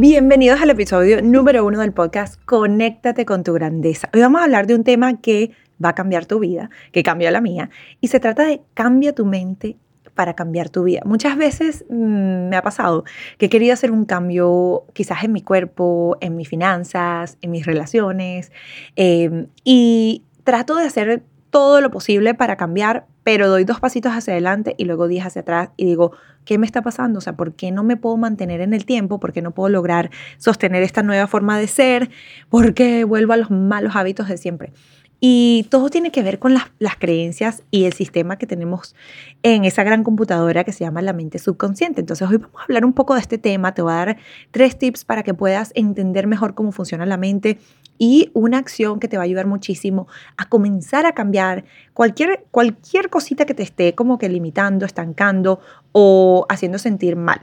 Bienvenidos 0.00 0.60
al 0.60 0.70
episodio 0.70 1.20
número 1.22 1.66
uno 1.66 1.80
del 1.80 1.92
podcast 1.92 2.40
Conéctate 2.44 3.26
con 3.26 3.42
tu 3.42 3.52
grandeza. 3.52 4.08
Hoy 4.14 4.20
vamos 4.20 4.40
a 4.40 4.44
hablar 4.44 4.68
de 4.68 4.76
un 4.76 4.84
tema 4.84 5.20
que 5.20 5.50
va 5.84 5.88
a 5.88 5.94
cambiar 5.96 6.24
tu 6.24 6.38
vida, 6.38 6.70
que 6.92 7.02
cambió 7.02 7.28
la 7.32 7.40
mía, 7.40 7.68
y 8.00 8.06
se 8.06 8.20
trata 8.20 8.44
de 8.44 8.62
cambia 8.74 9.12
tu 9.12 9.26
mente 9.26 9.76
para 10.14 10.34
cambiar 10.34 10.70
tu 10.70 10.84
vida. 10.84 11.00
Muchas 11.04 11.36
veces 11.36 11.84
mm, 11.90 12.48
me 12.48 12.56
ha 12.56 12.62
pasado 12.62 13.02
que 13.38 13.46
he 13.46 13.48
querido 13.48 13.74
hacer 13.74 13.90
un 13.90 14.04
cambio 14.04 14.84
quizás 14.92 15.24
en 15.24 15.32
mi 15.32 15.42
cuerpo, 15.42 16.16
en 16.20 16.36
mis 16.36 16.48
finanzas, 16.48 17.36
en 17.42 17.50
mis 17.50 17.66
relaciones, 17.66 18.52
em, 18.94 19.48
y 19.64 20.22
trato 20.44 20.76
de 20.76 20.84
hacer 20.84 21.24
todo 21.50 21.80
lo 21.80 21.90
posible 21.90 22.34
para 22.34 22.56
cambiar, 22.56 23.08
pero 23.28 23.46
doy 23.46 23.64
dos 23.64 23.78
pasitos 23.78 24.12
hacia 24.12 24.32
adelante 24.32 24.74
y 24.78 24.86
luego 24.86 25.06
diez 25.06 25.26
hacia 25.26 25.42
atrás 25.42 25.68
y 25.76 25.84
digo, 25.84 26.12
¿qué 26.46 26.56
me 26.56 26.64
está 26.64 26.80
pasando? 26.80 27.18
O 27.18 27.20
sea, 27.20 27.36
¿por 27.36 27.52
qué 27.52 27.70
no 27.70 27.84
me 27.84 27.98
puedo 27.98 28.16
mantener 28.16 28.62
en 28.62 28.72
el 28.72 28.86
tiempo? 28.86 29.20
¿Por 29.20 29.34
qué 29.34 29.42
no 29.42 29.50
puedo 29.50 29.68
lograr 29.68 30.08
sostener 30.38 30.82
esta 30.82 31.02
nueva 31.02 31.26
forma 31.26 31.58
de 31.58 31.66
ser? 31.66 32.08
¿Por 32.48 32.72
qué 32.72 33.04
vuelvo 33.04 33.34
a 33.34 33.36
los 33.36 33.50
malos 33.50 33.96
hábitos 33.96 34.28
de 34.28 34.38
siempre? 34.38 34.72
Y 35.20 35.66
todo 35.70 35.90
tiene 35.90 36.12
que 36.12 36.22
ver 36.22 36.38
con 36.38 36.54
las, 36.54 36.96
creencias 36.98 37.64
y 37.72 37.84
el 37.84 37.92
sistema 37.92 38.38
que 38.38 38.46
tenemos 38.46 38.94
en 39.42 39.64
esa 39.64 39.82
gran 39.82 40.04
computadora 40.04 40.62
que 40.62 40.72
se 40.72 40.84
llama 40.84 41.02
la 41.02 41.12
mente 41.12 41.38
subconsciente. 41.38 42.00
Entonces 42.00 42.28
hoy 42.28 42.36
vamos 42.36 42.60
a 42.60 42.64
hablar 42.64 42.84
un 42.84 42.92
poco 42.92 43.14
de 43.14 43.20
este 43.20 43.36
tema. 43.36 43.74
Te 43.74 43.82
voy 43.82 43.92
a 43.92 43.96
dar 43.96 44.16
tres 44.52 44.78
tips 44.78 45.04
para 45.04 45.24
que 45.24 45.34
puedas 45.34 45.72
entender 45.74 46.28
mejor 46.28 46.54
cómo 46.54 46.70
funciona 46.70 47.04
la 47.04 47.16
mente 47.16 47.58
y 47.98 48.30
una 48.32 48.58
acción 48.58 49.00
que 49.00 49.08
te 49.08 49.16
va 49.16 49.24
a 49.24 49.24
ayudar 49.24 49.46
muchísimo 49.46 50.06
a 50.36 50.48
comenzar 50.48 51.04
a 51.04 51.12
cambiar 51.12 51.64
cualquier, 51.94 52.46
cualquier 52.52 53.10
cosita 53.10 53.44
que 53.44 53.54
te 53.54 53.64
esté 53.64 53.96
como 53.96 54.18
que 54.18 54.28
limitando, 54.28 54.86
estancando 54.86 55.58
o 55.90 56.46
haciendo 56.48 56.78
sentir 56.78 57.16
mal. 57.16 57.40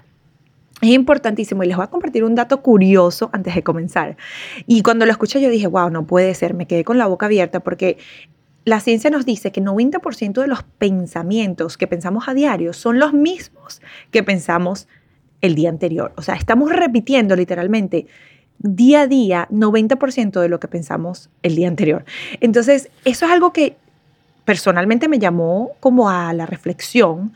Es 0.82 0.90
importantísimo 0.90 1.64
y 1.64 1.68
les 1.68 1.78
voy 1.78 1.86
a 1.86 1.90
compartir 1.90 2.24
un 2.24 2.36
dato 2.36 2.62
curioso 2.62 3.30
antes 3.32 3.56
de 3.56 3.64
comenzar. 3.64 4.18
Y 4.68 4.82
cuando 4.82 5.06
lo 5.06 5.12
escuché 5.12 5.40
yo 5.42 5.50
dije, 5.50 5.68
wow, 5.68 5.90
no 5.90 6.06
puede 6.06 6.34
ser, 6.34 6.54
me 6.54 6.68
quedé 6.68 6.84
con 6.84 6.98
la 6.98 7.08
boca 7.08 7.28
abierta 7.28 7.62
porque 7.62 7.98
la 8.66 8.80
ciencia 8.80 9.10
nos 9.10 9.26
dice 9.26 9.52
que 9.52 9.62
90% 9.62 10.42
de 10.42 10.48
los 10.48 10.64
pensamientos 10.64 11.78
que 11.78 11.88
pensamos 11.88 12.28
a 12.28 12.34
diario 12.34 12.74
son 12.74 13.00
los 13.00 13.14
mismos 13.14 13.82
que 14.12 14.24
pensamos 14.24 14.88
el 15.42 15.56
día 15.56 15.70
anterior. 15.70 16.12
O 16.18 16.22
sea, 16.22 16.36
estamos 16.36 16.72
repitiendo 16.72 17.36
literalmente 17.36 18.08
día 18.58 19.02
a 19.02 19.08
día 19.08 19.48
90% 19.52 20.42
de 20.42 20.50
lo 20.50 20.60
que 20.60 20.68
pensamos 20.68 21.30
el 21.44 21.56
día 21.56 21.68
anterior. 21.68 22.06
Entonces, 22.42 22.90
eso 23.06 23.26
es 23.26 23.32
algo 23.32 23.54
que 23.54 23.78
personalmente 24.46 25.08
me 25.08 25.20
llamó 25.20 25.72
como 25.80 26.10
a 26.10 26.34
la 26.34 26.46
reflexión, 26.46 27.34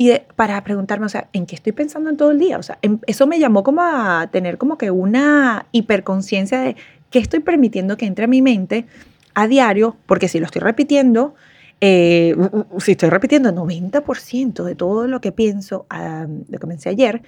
y 0.00 0.12
para 0.36 0.62
preguntarme, 0.62 1.06
o 1.06 1.08
sea, 1.08 1.28
¿en 1.32 1.44
qué 1.44 1.56
estoy 1.56 1.72
pensando 1.72 2.08
en 2.08 2.16
todo 2.16 2.30
el 2.30 2.38
día? 2.38 2.56
O 2.56 2.62
sea, 2.62 2.78
em, 2.82 3.00
eso 3.08 3.26
me 3.26 3.40
llamó 3.40 3.64
como 3.64 3.82
a 3.82 4.28
tener 4.30 4.56
como 4.56 4.78
que 4.78 4.92
una 4.92 5.66
hiperconciencia 5.72 6.60
de 6.60 6.76
qué 7.10 7.18
estoy 7.18 7.40
permitiendo 7.40 7.96
que 7.96 8.06
entre 8.06 8.24
a 8.24 8.28
mi 8.28 8.40
mente 8.40 8.86
a 9.34 9.48
diario, 9.48 9.96
porque 10.06 10.28
si 10.28 10.38
lo 10.38 10.46
estoy 10.46 10.62
repitiendo, 10.62 11.34
eh, 11.80 12.36
si 12.78 12.92
estoy 12.92 13.10
repitiendo 13.10 13.48
el 13.48 13.56
90% 13.56 14.62
de 14.62 14.76
todo 14.76 15.08
lo 15.08 15.20
que 15.20 15.32
pienso, 15.32 15.86
uh, 15.92 16.44
lo 16.48 16.58
que 16.60 16.66
pensé 16.68 16.90
ayer, 16.90 17.22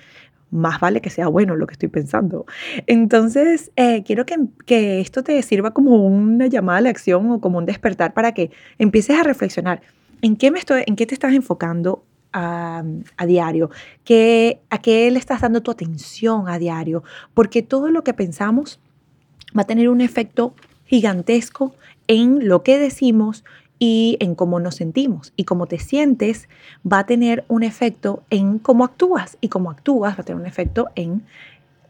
más 0.52 0.78
vale 0.78 1.00
que 1.00 1.10
sea 1.10 1.26
bueno 1.26 1.56
lo 1.56 1.66
que 1.66 1.72
estoy 1.72 1.88
pensando. 1.88 2.46
Entonces, 2.86 3.72
eh, 3.74 4.04
quiero 4.04 4.26
que, 4.26 4.36
que, 4.64 5.00
esto 5.00 5.24
te 5.24 5.42
sirva 5.42 5.72
como 5.72 6.06
una 6.06 6.46
llamada 6.46 6.78
a 6.78 6.82
la 6.82 6.90
acción 6.90 7.32
o 7.32 7.40
como 7.40 7.58
un 7.58 7.66
despertar 7.66 8.14
para 8.14 8.32
que 8.32 8.52
empieces 8.78 9.18
a 9.18 9.24
reflexionar 9.24 9.82
en 10.22 10.36
qué, 10.36 10.52
me 10.52 10.60
estoy, 10.60 10.84
en 10.86 10.94
qué 10.94 11.06
te 11.06 11.14
estás 11.14 11.32
enfocando 11.32 12.04
a, 12.32 12.82
diario, 13.26 13.70
que, 14.04 14.60
a 14.70 14.78
qué 14.78 15.10
le 15.10 15.18
estás 15.18 15.40
dando 15.40 15.62
tu 15.62 15.70
atención 15.70 16.48
a 16.48 16.58
diario, 16.58 17.02
porque 17.34 17.62
todo 17.62 17.90
lo 17.90 18.04
que 18.04 18.14
pensamos 18.14 18.80
va 19.56 19.62
a 19.62 19.66
tener 19.66 19.88
un 19.88 20.00
efecto 20.00 20.54
gigantesco 20.86 21.74
en 22.06 22.48
lo 22.48 22.62
que 22.62 22.78
decimos 22.78 23.44
y 23.78 24.16
en 24.20 24.34
cómo 24.34 24.60
nos 24.60 24.76
sentimos. 24.76 25.32
Y 25.36 25.44
cómo 25.44 25.66
te 25.66 25.78
sientes 25.78 26.48
va 26.90 27.00
a 27.00 27.06
tener 27.06 27.44
un 27.48 27.62
efecto 27.62 28.22
en 28.30 28.58
cómo 28.58 28.84
actúas 28.84 29.38
y 29.40 29.48
cómo 29.48 29.70
actúas 29.70 30.16
va 30.16 30.22
a 30.22 30.24
tener 30.24 30.40
un 30.40 30.46
efecto 30.46 30.88
en 30.94 31.24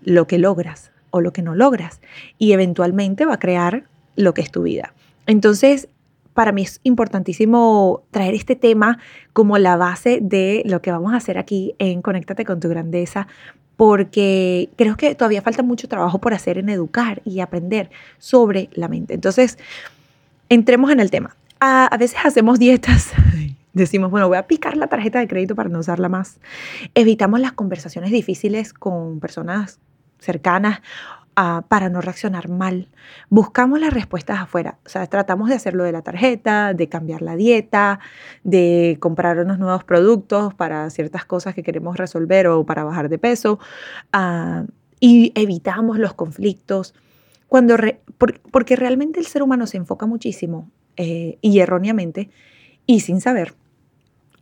lo 0.03 0.27
que 0.27 0.39
logras 0.39 0.93
o 1.11 1.21
lo 1.21 1.33
que 1.33 1.43
no 1.43 1.55
logras. 1.55 2.01
Y 2.39 2.53
eventualmente 2.53 3.27
va 3.27 3.35
a 3.35 3.39
crear 3.39 3.85
lo 4.17 4.35
que 4.35 4.43
es 4.43 4.51
tu 4.51 4.63
vida. 4.63 4.95
Entonces, 5.27 5.89
para 6.35 6.53
mí 6.53 6.63
es 6.63 6.81
importantísimo 6.83 8.03
traer 8.11 8.35
este 8.35 8.57
tema 8.57 8.99
como 9.33 9.59
la 9.59 9.77
base 9.77 10.19
de 10.23 10.63
lo 10.65 10.83
que 10.83 10.91
vamos 10.91 11.13
a 11.13 11.17
hacer 11.17 11.39
aquí 11.39 11.75
en 11.79 12.03
Conéctate 12.03 12.45
con 12.45 12.61
tu 12.61 12.69
grandeza, 12.69 13.27
porque 13.77 14.69
creo 14.77 14.97
que 14.97 15.15
todavía 15.15 15.43
falta 15.43 15.63
mucho 15.63 15.89
trabajo 15.89 16.19
por 16.19 16.35
hacer 16.35 16.59
en 16.59 16.69
educar 16.69 17.23
y 17.25 17.41
aprender 17.41 17.91
sobre 18.19 18.69
la 18.75 18.89
mente. 18.89 19.15
Entonces, 19.15 19.59
entremos 20.49 20.91
en 20.91 21.01
el 21.01 21.11
tema. 21.11 21.37
A, 21.61 21.97
veces 21.99 22.19
hacemos 22.25 22.59
dietas 22.59 23.13
decimos, 23.73 24.11
bueno, 24.11 24.29
voy 24.29 24.39
a 24.39 24.47
picar 24.47 24.77
la 24.77 24.89
tarjeta 24.89 25.19
de 25.19 25.29
crédito 25.29 25.55
para 25.55 25.69
no 25.69 25.79
usarla 25.79 26.09
más. 26.09 26.39
Evitamos 26.95 27.41
las 27.41 27.53
conversaciones 27.53 28.11
difíciles 28.11 28.73
con 28.73 29.21
personas 29.21 29.79
cercanas 30.19 30.81
para 31.35 31.89
no 31.89 32.01
reaccionar 32.01 32.49
mal. 32.49 32.89
Buscamos 33.29 33.81
las 33.81 33.93
respuestas 33.93 34.41
afuera. 34.41 34.79
O 34.85 34.89
sea, 34.89 35.07
tratamos 35.07 35.49
de 35.49 35.55
hacerlo 35.55 35.85
de 35.85 35.93
la 35.93 36.03
tarjeta, 36.03 36.75
de 36.75 36.89
cambiar 36.89 37.23
la 37.23 37.37
dieta, 37.37 38.01
de 38.45 38.99
comprar 39.01 39.39
unos 39.39 39.59
nuevos 39.59 39.85
productos 39.85 40.55
para 40.55 40.91
ciertas 40.91 41.25
cosas 41.25 41.55
que 41.55 41.63
queremos 41.63 41.97
resolver 41.97 42.47
o 42.49 42.65
para 42.67 42.85
bajar 42.85 43.09
de 43.09 43.19
peso. 43.19 43.59
Ah, 44.13 44.65
y 45.01 45.33
evitamos 45.35 45.99
los 45.99 46.15
conflictos. 46.15 46.95
Cuando 47.49 47.77
porque 48.51 48.77
realmente 48.77 49.19
el 49.19 49.27
ser 49.27 49.43
humano 49.43 49.67
se 49.67 49.77
enfoca 49.79 50.07
muchísimo 50.07 50.71
eh, 50.97 51.39
y 51.41 51.59
erróneamente 51.61 52.31
y 52.87 53.01
sin 53.01 53.21
saber 53.21 53.55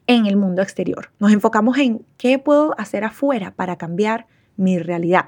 en 0.06 0.26
el 0.26 0.36
mundo 0.36 0.62
exterior. 0.62 1.10
Nos 1.18 1.32
enfocamos 1.32 1.78
en 1.78 2.04
qué 2.16 2.38
puedo 2.38 2.74
hacer 2.78 3.04
afuera 3.04 3.52
para 3.54 3.76
cambiar 3.76 4.26
mi 4.56 4.78
realidad. 4.78 5.26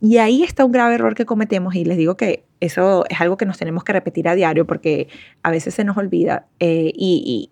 Y 0.00 0.18
ahí 0.18 0.42
está 0.42 0.64
un 0.64 0.72
grave 0.72 0.94
error 0.94 1.14
que 1.14 1.26
cometemos 1.26 1.74
y 1.74 1.84
les 1.84 1.96
digo 1.96 2.16
que 2.16 2.44
eso 2.60 3.04
es 3.08 3.20
algo 3.20 3.36
que 3.36 3.46
nos 3.46 3.58
tenemos 3.58 3.82
que 3.84 3.92
repetir 3.92 4.28
a 4.28 4.34
diario 4.34 4.66
porque 4.66 5.08
a 5.42 5.50
veces 5.50 5.74
se 5.74 5.84
nos 5.84 5.96
olvida 5.96 6.46
eh, 6.60 6.92
y, 6.94 7.50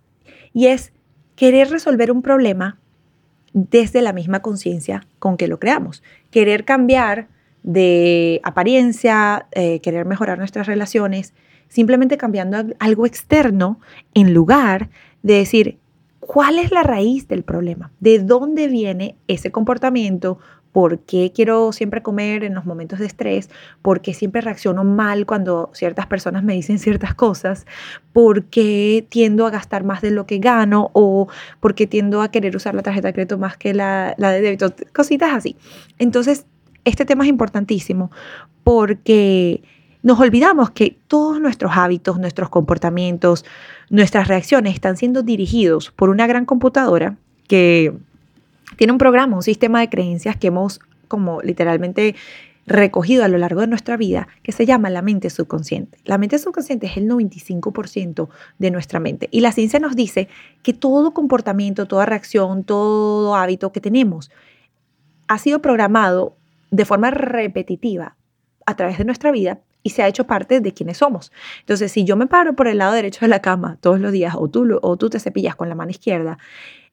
y, 0.53 0.67
es 0.67 0.93
querer 1.35 1.71
resolver 1.71 2.11
un 2.11 2.23
problema 2.23 2.79
desde 3.53 4.01
la 4.01 4.13
misma 4.13 4.41
conciencia 4.43 5.07
con 5.19 5.37
que 5.37 5.49
lo 5.49 5.59
creamos. 5.59 6.03
Querer 6.31 6.65
cambiar 6.65 7.29
de 7.63 8.41
apariencia, 8.45 9.47
eh, 9.53 9.81
querer 9.81 10.07
mejorar 10.07 10.39
nuestras 10.39 10.67
relaciones, 10.67 11.35
simplemente 11.69 12.17
cambiando 12.17 12.59
algo 12.79 13.07
externo 13.07 13.81
en 14.15 14.33
lugar 14.33 14.89
de 15.23 15.35
decir, 15.35 15.79
¿cuál 16.21 16.59
es 16.59 16.71
la 16.71 16.85
raíz 16.85 17.27
del 17.27 17.43
problema? 17.43 17.91
¿De 17.99 18.21
dónde 18.21 18.69
viene 18.69 19.17
ese 19.27 19.51
comportamiento 19.51 20.39
por 20.77 20.99
qué 20.99 21.33
quiero 21.35 21.73
siempre 21.73 22.03
comer 22.03 22.45
en 22.45 22.53
los 22.53 22.67
momentos 22.67 22.99
de 22.99 23.07
estrés, 23.07 23.49
por 23.81 24.03
qué 24.03 24.13
siempre 24.13 24.43
reacciono 24.43 24.85
mal 24.85 25.25
cuando 25.25 25.71
ciertas 25.73 26.07
personas 26.07 26.45
me 26.45 26.53
dicen 26.53 26.79
ciertas 26.79 27.15
cosas, 27.15 27.65
por 28.13 28.45
qué 28.45 29.07
tiendo 29.09 29.47
a 29.47 29.51
gastar 29.51 29.85
más 29.85 30.03
de 30.03 30.11
lo 30.11 30.27
que 30.27 30.37
gano 30.37 30.91
o 30.93 31.29
por 31.61 31.75
qué 31.75 31.87
tiendo 31.87 32.21
a 32.21 32.31
querer 32.31 32.55
usar 32.55 32.75
la 32.75 32.83
tarjeta 32.83 33.09
de 33.09 33.15
crédito 33.15 33.39
más 33.39 33.57
que 33.57 33.73
la, 33.73 34.15
de 34.19 34.43
débito, 34.43 34.71
cositas 34.93 35.33
así. 35.33 35.57
Entonces, 35.99 36.45
este 36.85 37.07
tema 37.07 37.25
es 37.25 37.31
importantísimo 37.31 38.11
porque 38.63 39.63
nos 40.03 40.21
olvidamos 40.21 40.73
que 40.73 40.99
todos 41.09 41.41
nuestros 41.41 41.73
hábitos, 41.75 42.19
nuestros 42.19 42.51
comportamientos, 42.51 43.47
nuestras 43.89 44.29
reacciones 44.29 44.75
están 44.75 44.99
siendo 44.99 45.23
dirigidos 45.23 45.91
por 45.91 46.11
una 46.11 46.27
gran 46.27 46.45
computadora 46.45 47.17
que 47.49 47.95
tiene 48.77 48.93
un 48.93 48.99
programa, 48.99 49.37
un 49.37 49.43
sistema 49.43 49.81
de 49.81 49.89
creencias 49.89 50.37
que 50.37 50.49
hemos 50.49 50.81
como 51.09 51.41
literalmente 51.43 52.15
recogido 52.67 53.25
a 53.25 53.29
lo 53.29 53.39
largo 53.39 53.61
de 53.61 53.69
nuestra 53.69 53.97
vida 53.97 54.29
que 54.43 54.53
se 54.53 54.67
llama 54.67 54.91
la 54.91 55.03
mente 55.03 55.31
subconsciente. 55.31 55.99
La 56.05 56.19
mente 56.19 56.39
subconsciente 56.39 56.87
es 56.87 56.97
el 56.97 57.09
95% 57.09 58.29
de 58.59 58.71
nuestra 58.71 58.99
mente 58.99 59.29
y 59.31 59.41
la 59.41 59.53
ciencia 59.53 59.79
nos 59.79 59.95
dice 59.95 60.29
que 60.63 60.73
todo 60.73 61.15
comportamiento, 61.15 61.87
toda 61.87 62.07
reacción, 62.07 62.65
todo 62.65 63.37
hábito 63.37 63.73
que 63.73 63.81
tenemos 63.81 64.31
ha 65.29 65.39
sido 65.39 65.61
programado 65.61 66.37
de 66.71 66.85
forma 66.85 67.11
repetitiva 67.11 68.17
a 68.67 68.77
través 68.77 68.99
de 68.99 69.05
nuestra 69.05 69.31
vida 69.31 69.61
y 69.85 69.91
se 69.91 70.03
ha 70.03 70.09
hecho 70.09 70.27
parte 70.27 70.61
de 70.61 70.73
quienes 70.73 70.99
somos. 70.99 71.31
Entonces, 71.61 71.93
si 71.93 72.03
yo 72.03 72.17
me 72.17 72.27
paro 72.27 72.57
por 72.57 72.67
el 72.67 72.79
lado 72.79 72.93
derecho 72.93 73.21
de 73.21 73.29
la 73.29 73.41
cama 73.41 73.79
todos 73.81 74.01
los 74.01 74.11
días 74.11 74.35
o 74.37 74.49
tú, 74.49 74.81
o 74.83 74.97
tú 74.97 75.09
te 75.11 75.21
cepillas 75.21 75.55
con 75.55 75.69
la 75.69 75.77
mano 75.77 75.93
izquierda, 75.93 76.39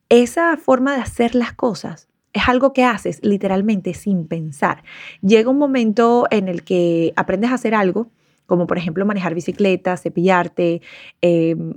esa 0.09 0.57
forma 0.57 0.95
de 0.95 1.01
hacer 1.01 1.35
las 1.35 1.53
cosas 1.53 2.07
es 2.33 2.47
algo 2.47 2.73
que 2.73 2.83
haces 2.83 3.19
literalmente 3.23 3.93
sin 3.93 4.27
pensar. 4.27 4.83
Llega 5.21 5.49
un 5.49 5.57
momento 5.57 6.25
en 6.31 6.47
el 6.47 6.63
que 6.63 7.13
aprendes 7.15 7.51
a 7.51 7.55
hacer 7.55 7.75
algo, 7.75 8.07
como 8.47 8.67
por 8.67 8.77
ejemplo 8.77 9.05
manejar 9.05 9.35
bicicleta, 9.35 9.95
cepillarte, 9.97 10.81
em, 11.21 11.75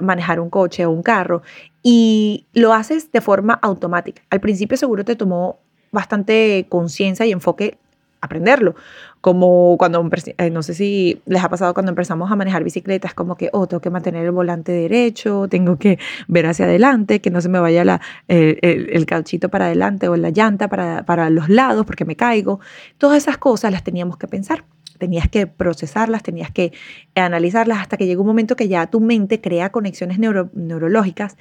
manejar 0.00 0.40
un 0.40 0.50
coche 0.50 0.86
o 0.86 0.90
un 0.90 1.02
carro, 1.02 1.42
y 1.82 2.46
lo 2.54 2.72
haces 2.72 3.10
de 3.12 3.20
forma 3.20 3.54
automática. 3.54 4.22
Al 4.30 4.40
principio 4.40 4.76
seguro 4.76 5.04
te 5.04 5.16
tomó 5.16 5.58
bastante 5.90 6.66
conciencia 6.68 7.26
y 7.26 7.32
enfoque 7.32 7.78
aprenderlo. 8.20 8.74
Como 9.20 9.76
cuando, 9.78 10.08
eh, 10.38 10.50
no 10.50 10.62
sé 10.62 10.74
si 10.74 11.20
les 11.26 11.42
ha 11.42 11.48
pasado 11.48 11.74
cuando 11.74 11.90
empezamos 11.90 12.30
a 12.30 12.36
manejar 12.36 12.64
bicicletas, 12.64 13.14
como 13.14 13.36
que, 13.36 13.50
oh, 13.52 13.66
tengo 13.66 13.80
que 13.80 13.90
mantener 13.90 14.24
el 14.24 14.30
volante 14.30 14.72
derecho, 14.72 15.48
tengo 15.48 15.78
que 15.78 15.98
ver 16.28 16.46
hacia 16.46 16.66
adelante, 16.66 17.20
que 17.20 17.30
no 17.30 17.40
se 17.40 17.48
me 17.48 17.58
vaya 17.58 17.84
la, 17.84 18.00
el, 18.28 18.58
el, 18.62 19.06
cauchito 19.06 19.48
para 19.48 19.66
adelante 19.66 20.08
o 20.08 20.16
la 20.16 20.30
llanta 20.30 20.68
para, 20.68 21.04
para 21.04 21.30
los 21.30 21.48
lados 21.48 21.84
porque 21.84 22.04
me 22.04 22.16
caigo. 22.16 22.60
Todas 22.96 23.18
esas 23.18 23.38
cosas 23.38 23.72
las 23.72 23.82
teníamos 23.82 24.16
que 24.16 24.28
pensar 24.28 24.64
tenías 24.98 25.28
que 25.28 25.46
procesarlas, 25.46 26.22
tenías 26.22 26.50
que 26.50 26.72
analizarlas 27.14 27.78
hasta 27.78 27.96
que 27.96 28.06
llega 28.06 28.20
un 28.20 28.26
momento 28.26 28.56
que 28.56 28.68
ya 28.68 28.86
tu 28.88 29.00
mente 29.00 29.40
crea 29.40 29.70
conexiones 29.70 30.18
neurológicas 30.18 31.36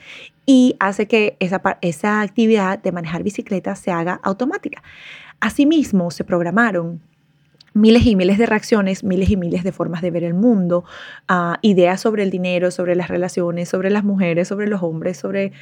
y 0.46 0.76
hace 0.80 1.08
que 1.08 1.36
esa, 1.40 1.62
esa 1.82 2.22
actividad 2.22 2.80
de 2.80 2.92
manejar 2.92 3.24
bicicleta 3.24 3.76
se 3.76 3.92
haga 3.92 4.20
automática. 4.24 4.82
Asimismo, 5.40 6.12
se 6.12 6.24
programaron 6.24 7.02
miles 7.78 8.06
y 8.06 8.16
miles 8.16 8.38
de 8.38 8.46
reacciones, 8.46 9.04
miles 9.04 9.30
y 9.30 9.38
miles 9.38 9.64
de 9.64 9.72
formas 9.72 10.02
de 10.02 10.12
ver 10.12 10.24
el 10.24 10.34
mundo, 10.34 10.84
ah, 11.28 11.60
ideas 11.62 12.02
sobre 12.02 12.24
el 12.24 12.32
dinero, 12.32 12.72
sobre 12.72 12.96
las 12.96 13.08
relaciones, 13.08 13.70
sobre 13.70 13.90
las 13.90 14.04
mujeres, 14.04 14.48
sobre 14.48 14.68
los 14.68 14.82
hombres, 14.84 15.18
sobre 15.18 15.54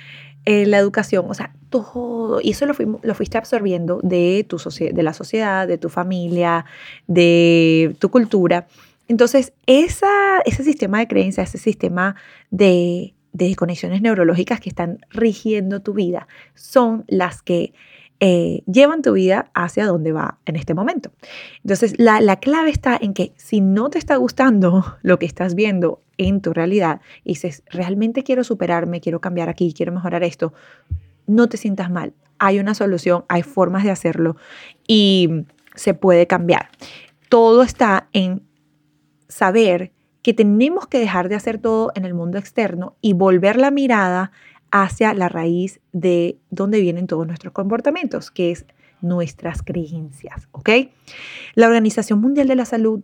eh, 0.45 0.65
la 0.65 0.77
educación, 0.77 1.25
o 1.27 1.33
sea, 1.33 1.53
todo. 1.69 2.39
Y 2.41 2.51
eso 2.51 2.65
lo, 2.65 2.73
fuiste 3.15 3.37
absorbiendo 3.37 3.99
de, 4.01 4.45
tu 4.47 4.57
de 4.57 5.03
la 5.03 5.13
sociedad, 5.13 5.67
de 5.67 5.77
tu 5.77 5.89
familia, 5.89 6.65
de 7.07 7.95
tu 7.99 8.09
cultura. 8.09 8.67
Entonces, 9.07 9.53
esa, 9.67 10.39
ese 10.45 10.63
sistema 10.63 10.99
de 10.99 11.07
creencias, 11.07 11.49
ese 11.49 11.63
sistema 11.63 12.15
de, 12.49 13.13
de 13.33 13.55
conexiones 13.55 14.01
neurológicas 14.01 14.59
que 14.59 14.69
están 14.69 14.99
rigiendo 15.09 15.81
tu 15.81 15.93
vida, 15.93 16.27
son 16.55 17.03
las 17.07 17.41
que 17.41 17.73
eh, 18.19 18.63
llevan 18.65 19.01
tu 19.01 19.13
vida 19.13 19.51
hacia 19.53 19.85
donde 19.85 20.13
va 20.13 20.37
en 20.45 20.55
este 20.55 20.73
momento. 20.73 21.11
Entonces, 21.63 21.95
la, 21.97 22.21
la, 22.21 22.37
clave 22.37 22.69
está 22.69 22.97
en 22.99 23.13
que 23.13 23.33
si 23.35 23.59
no 23.59 23.89
te 23.89 23.97
está 23.97 24.15
gustando 24.15 24.97
lo 25.01 25.19
que 25.19 25.25
estás 25.25 25.55
viendo 25.55 26.01
en 26.17 26.41
tu 26.41 26.53
realidad 26.53 27.01
y 27.23 27.33
dices, 27.33 27.63
realmente 27.69 28.23
quiero 28.23 28.43
superarme, 28.43 29.01
quiero 29.01 29.19
cambiar 29.19 29.49
aquí, 29.49 29.73
quiero 29.73 29.91
mejorar 29.91 30.23
esto, 30.23 30.53
no 31.27 31.49
te 31.49 31.57
sientas 31.57 31.91
mal. 31.91 32.13
Hay 32.39 32.59
una 32.59 32.73
solución, 32.73 33.25
hay 33.27 33.43
formas 33.43 33.83
de 33.83 33.91
hacerlo 33.91 34.37
y 34.87 35.45
se 35.75 35.93
puede 35.93 36.27
cambiar. 36.27 36.69
Todo 37.29 37.63
está 37.63 38.07
en 38.13 38.43
saber 39.27 39.91
que 40.21 40.33
tenemos 40.33 40.87
que 40.87 40.99
dejar 40.99 41.29
de 41.29 41.35
hacer 41.35 41.59
todo 41.59 41.91
en 41.95 42.05
el 42.05 42.13
mundo 42.13 42.37
externo 42.37 42.95
y 43.01 43.13
volver 43.13 43.57
la 43.57 43.71
mirada 43.71 44.31
hacia 44.71 45.13
la 45.13 45.29
raíz 45.29 45.79
de 45.93 46.37
donde 46.49 46.81
vienen 46.81 47.07
todos 47.07 47.25
nuestros 47.25 47.53
comportamientos, 47.53 48.31
que 48.31 48.51
es 48.51 48.65
nuestras 49.01 49.61
creencias, 49.61 50.47
¿ok? 50.51 50.69
La 51.53 51.67
Organización 51.67 52.19
Mundial 52.19 52.47
de 52.47 52.55
la 52.55 52.65
Salud 52.65 53.01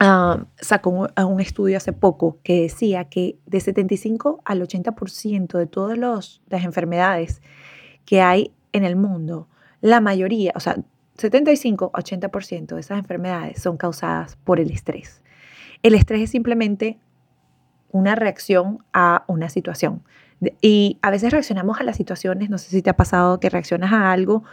ah, 0.00 0.44
sacó 0.60 1.08
un, 1.16 1.40
estudio 1.40 1.76
hace 1.76 1.92
poco 1.92 2.38
que 2.42 2.62
decía 2.62 3.04
que 3.04 3.38
de 3.46 3.60
75 3.60 4.40
al 4.44 4.62
80% 4.62 5.58
de 5.58 5.66
todas 5.66 5.98
las 5.98 6.40
enfermedades 6.64 7.42
que 8.04 8.22
hay 8.22 8.52
en 8.72 8.84
el 8.84 8.96
mundo, 8.96 9.48
la 9.80 10.00
mayoría, 10.00 10.52
o 10.54 10.60
sea, 10.60 10.76
75-80% 11.18 12.74
de 12.74 12.80
esas 12.80 12.98
enfermedades 12.98 13.60
son 13.60 13.76
causadas 13.76 14.36
por 14.44 14.60
el 14.60 14.70
estrés. 14.70 15.22
El 15.82 15.94
estrés 15.94 16.22
es 16.22 16.30
simplemente 16.30 16.98
una 17.90 18.14
reacción 18.14 18.84
a 18.92 19.24
una 19.26 19.48
situación. 19.48 20.02
Y 20.60 20.98
a 21.02 21.10
veces 21.10 21.32
reaccionamos 21.32 21.80
a 21.80 21.84
las 21.84 21.96
situaciones, 21.96 22.50
no 22.50 22.58
sé 22.58 22.70
si 22.70 22.82
te 22.82 22.90
ha 22.90 22.96
pasado 22.96 23.40
que 23.40 23.50
reaccionas 23.50 23.92
a 23.92 24.12
algo, 24.12 24.44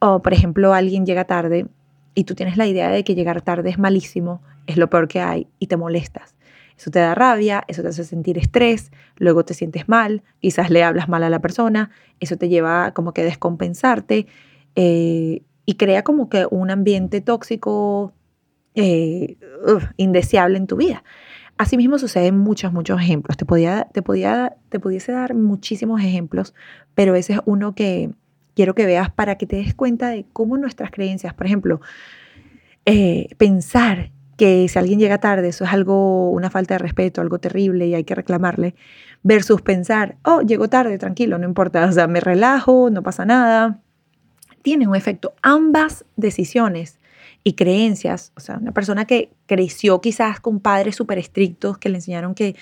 o 0.00 0.22
por 0.22 0.32
ejemplo 0.32 0.74
alguien 0.74 1.06
llega 1.06 1.24
tarde 1.24 1.66
y 2.14 2.24
tú 2.24 2.34
tienes 2.34 2.56
la 2.56 2.66
idea 2.66 2.88
de 2.88 3.04
que 3.04 3.14
llegar 3.14 3.42
tarde 3.42 3.70
es 3.70 3.78
malísimo, 3.78 4.42
es 4.66 4.76
lo 4.76 4.90
peor 4.90 5.08
que 5.08 5.20
hay 5.20 5.46
y 5.58 5.68
te 5.68 5.76
molestas. 5.76 6.34
Eso 6.76 6.90
te 6.90 7.00
da 7.00 7.14
rabia, 7.14 7.64
eso 7.66 7.82
te 7.82 7.88
hace 7.88 8.04
sentir 8.04 8.38
estrés, 8.38 8.92
luego 9.16 9.44
te 9.44 9.54
sientes 9.54 9.88
mal, 9.88 10.22
quizás 10.40 10.70
le 10.70 10.84
hablas 10.84 11.08
mal 11.08 11.24
a 11.24 11.30
la 11.30 11.40
persona, 11.40 11.90
eso 12.20 12.36
te 12.36 12.48
lleva 12.48 12.92
como 12.92 13.12
que 13.12 13.24
descompensarte 13.24 14.28
eh, 14.76 15.42
y 15.64 15.74
crea 15.74 16.04
como 16.04 16.28
que 16.28 16.46
un 16.50 16.70
ambiente 16.70 17.20
tóxico, 17.20 18.12
eh, 18.74 19.36
indeseable 19.96 20.56
en 20.56 20.68
tu 20.68 20.76
vida. 20.76 21.02
Asimismo 21.58 21.98
suceden 21.98 22.38
muchos, 22.38 22.72
muchos 22.72 23.00
ejemplos. 23.00 23.36
Te, 23.36 23.44
podía, 23.44 23.88
te, 23.92 24.00
podía, 24.00 24.56
te 24.68 24.78
pudiese 24.78 25.12
dar 25.12 25.34
muchísimos 25.34 26.00
ejemplos, 26.00 26.54
pero 26.94 27.16
ese 27.16 27.34
es 27.34 27.40
uno 27.46 27.74
que 27.74 28.10
quiero 28.54 28.74
que 28.74 28.86
veas 28.86 29.10
para 29.10 29.36
que 29.36 29.46
te 29.46 29.56
des 29.56 29.74
cuenta 29.74 30.08
de 30.08 30.24
cómo 30.32 30.56
nuestras 30.56 30.92
creencias, 30.92 31.34
por 31.34 31.46
ejemplo, 31.46 31.80
eh, 32.86 33.28
pensar 33.36 34.12
que 34.36 34.68
si 34.68 34.78
alguien 34.78 35.00
llega 35.00 35.18
tarde, 35.18 35.48
eso 35.48 35.64
es 35.64 35.72
algo, 35.72 36.30
una 36.30 36.48
falta 36.48 36.74
de 36.74 36.78
respeto, 36.78 37.20
algo 37.20 37.40
terrible 37.40 37.88
y 37.88 37.94
hay 37.94 38.04
que 38.04 38.14
reclamarle, 38.14 38.76
versus 39.24 39.60
pensar, 39.60 40.16
oh, 40.22 40.42
llegó 40.42 40.68
tarde, 40.68 40.96
tranquilo, 40.96 41.38
no 41.38 41.44
importa, 41.44 41.84
o 41.84 41.92
sea, 41.92 42.06
me 42.06 42.20
relajo, 42.20 42.88
no 42.88 43.02
pasa 43.02 43.24
nada, 43.24 43.80
tiene 44.62 44.86
un 44.86 44.94
efecto. 44.94 45.34
Ambas 45.42 46.04
decisiones 46.16 46.97
y 47.48 47.54
creencias. 47.54 48.32
O 48.36 48.40
sea, 48.40 48.58
una 48.58 48.72
persona 48.72 49.06
que 49.06 49.32
creció 49.46 50.02
quizás 50.02 50.38
con 50.38 50.60
padres 50.60 50.96
súper 50.96 51.16
estrictos 51.16 51.78
que 51.78 51.88
le 51.88 51.96
enseñaron 51.96 52.34
que 52.34 52.56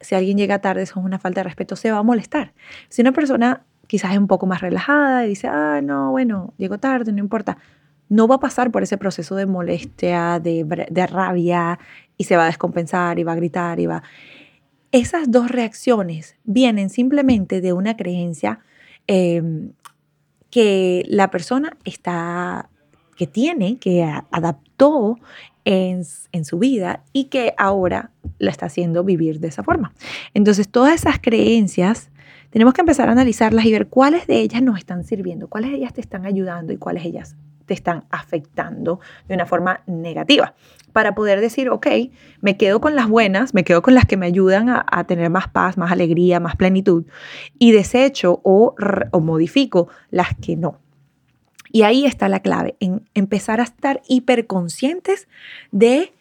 si 0.00 0.14
alguien 0.14 0.38
llega 0.38 0.60
tarde 0.60 0.82
eso 0.82 0.98
es 0.98 1.04
una 1.04 1.18
falta 1.18 1.40
de 1.40 1.44
respeto, 1.44 1.76
se 1.76 1.92
va 1.92 1.98
a 1.98 2.02
molestar. 2.02 2.54
Si 2.88 3.02
una 3.02 3.12
persona 3.12 3.64
quizás 3.86 4.12
es 4.12 4.18
un 4.18 4.28
poco 4.28 4.46
más 4.46 4.62
relajada 4.62 5.26
y 5.26 5.28
dice, 5.28 5.48
ah, 5.48 5.82
no, 5.82 6.12
bueno, 6.12 6.54
llego 6.56 6.78
tarde, 6.78 7.12
no 7.12 7.18
importa, 7.18 7.58
no 8.08 8.26
va 8.28 8.36
a 8.36 8.40
pasar 8.40 8.70
por 8.70 8.82
ese 8.82 8.96
proceso 8.96 9.36
de 9.36 9.44
molestia, 9.44 10.40
de, 10.40 10.64
de 10.90 11.06
rabia 11.06 11.78
y 12.16 12.24
se 12.24 12.36
va 12.36 12.44
a 12.44 12.46
descompensar 12.46 13.18
y 13.18 13.24
va 13.24 13.32
a 13.32 13.36
gritar 13.36 13.78
y 13.78 13.86
va... 13.86 14.02
Esas 14.90 15.30
dos 15.30 15.50
reacciones 15.50 16.36
vienen 16.44 16.88
simplemente 16.88 17.60
de 17.60 17.74
una 17.74 17.96
creencia 17.96 18.60
em, 19.06 19.72
que 20.50 21.04
la 21.08 21.30
persona 21.30 21.76
está 21.84 22.70
que 23.20 23.26
tiene, 23.26 23.76
que 23.76 24.02
adaptó 24.30 25.18
en, 25.66 26.06
su 26.06 26.58
vida 26.58 27.02
y 27.12 27.24
que 27.24 27.52
ahora 27.58 28.12
la 28.38 28.50
está 28.50 28.64
haciendo 28.64 29.04
vivir 29.04 29.40
de 29.40 29.48
esa 29.48 29.62
forma. 29.62 29.92
Entonces, 30.32 30.70
todas 30.70 30.94
esas 30.94 31.18
creencias 31.20 32.10
tenemos 32.48 32.72
que 32.72 32.80
empezar 32.80 33.10
a 33.10 33.12
analizarlas 33.12 33.66
y 33.66 33.72
ver 33.72 33.88
cuáles 33.88 34.26
de 34.26 34.40
ellas 34.40 34.62
nos 34.62 34.78
están 34.78 35.04
sirviendo, 35.04 35.48
cuáles 35.48 35.70
de 35.70 35.76
ellas 35.76 35.92
te 35.92 36.00
están 36.00 36.24
ayudando 36.24 36.72
y 36.72 36.78
cuáles 36.78 37.02
de 37.02 37.10
ellas 37.10 37.36
te 37.66 37.74
están 37.74 38.04
afectando 38.08 39.00
de 39.28 39.34
una 39.34 39.44
forma 39.44 39.82
negativa. 39.86 40.54
Para 40.94 41.14
poder 41.14 41.42
decir, 41.42 41.68
ok, 41.68 41.88
me 42.40 42.56
quedo 42.56 42.80
con 42.80 42.96
las 42.96 43.06
buenas, 43.06 43.52
me 43.52 43.64
quedo 43.64 43.82
con 43.82 43.94
las 43.94 44.06
que 44.06 44.16
me 44.16 44.24
ayudan 44.24 44.70
a, 44.70 45.04
tener 45.04 45.28
más 45.28 45.48
paz, 45.48 45.76
más 45.76 45.92
alegría, 45.92 46.40
más 46.40 46.56
plenitud, 46.56 47.04
y 47.58 47.72
desecho 47.72 48.40
o, 48.44 48.74
o 49.10 49.20
modifico 49.20 49.88
las 50.10 50.34
que 50.36 50.56
no. 50.56 50.78
Y 51.72 51.82
ahí 51.82 52.04
está 52.04 52.28
la 52.28 52.40
clave, 52.40 52.76
en 52.80 53.08
empezar 53.14 53.60
a 53.60 53.64
estar 53.64 54.02
hiperconscientes 54.08 55.28
de 55.70 56.12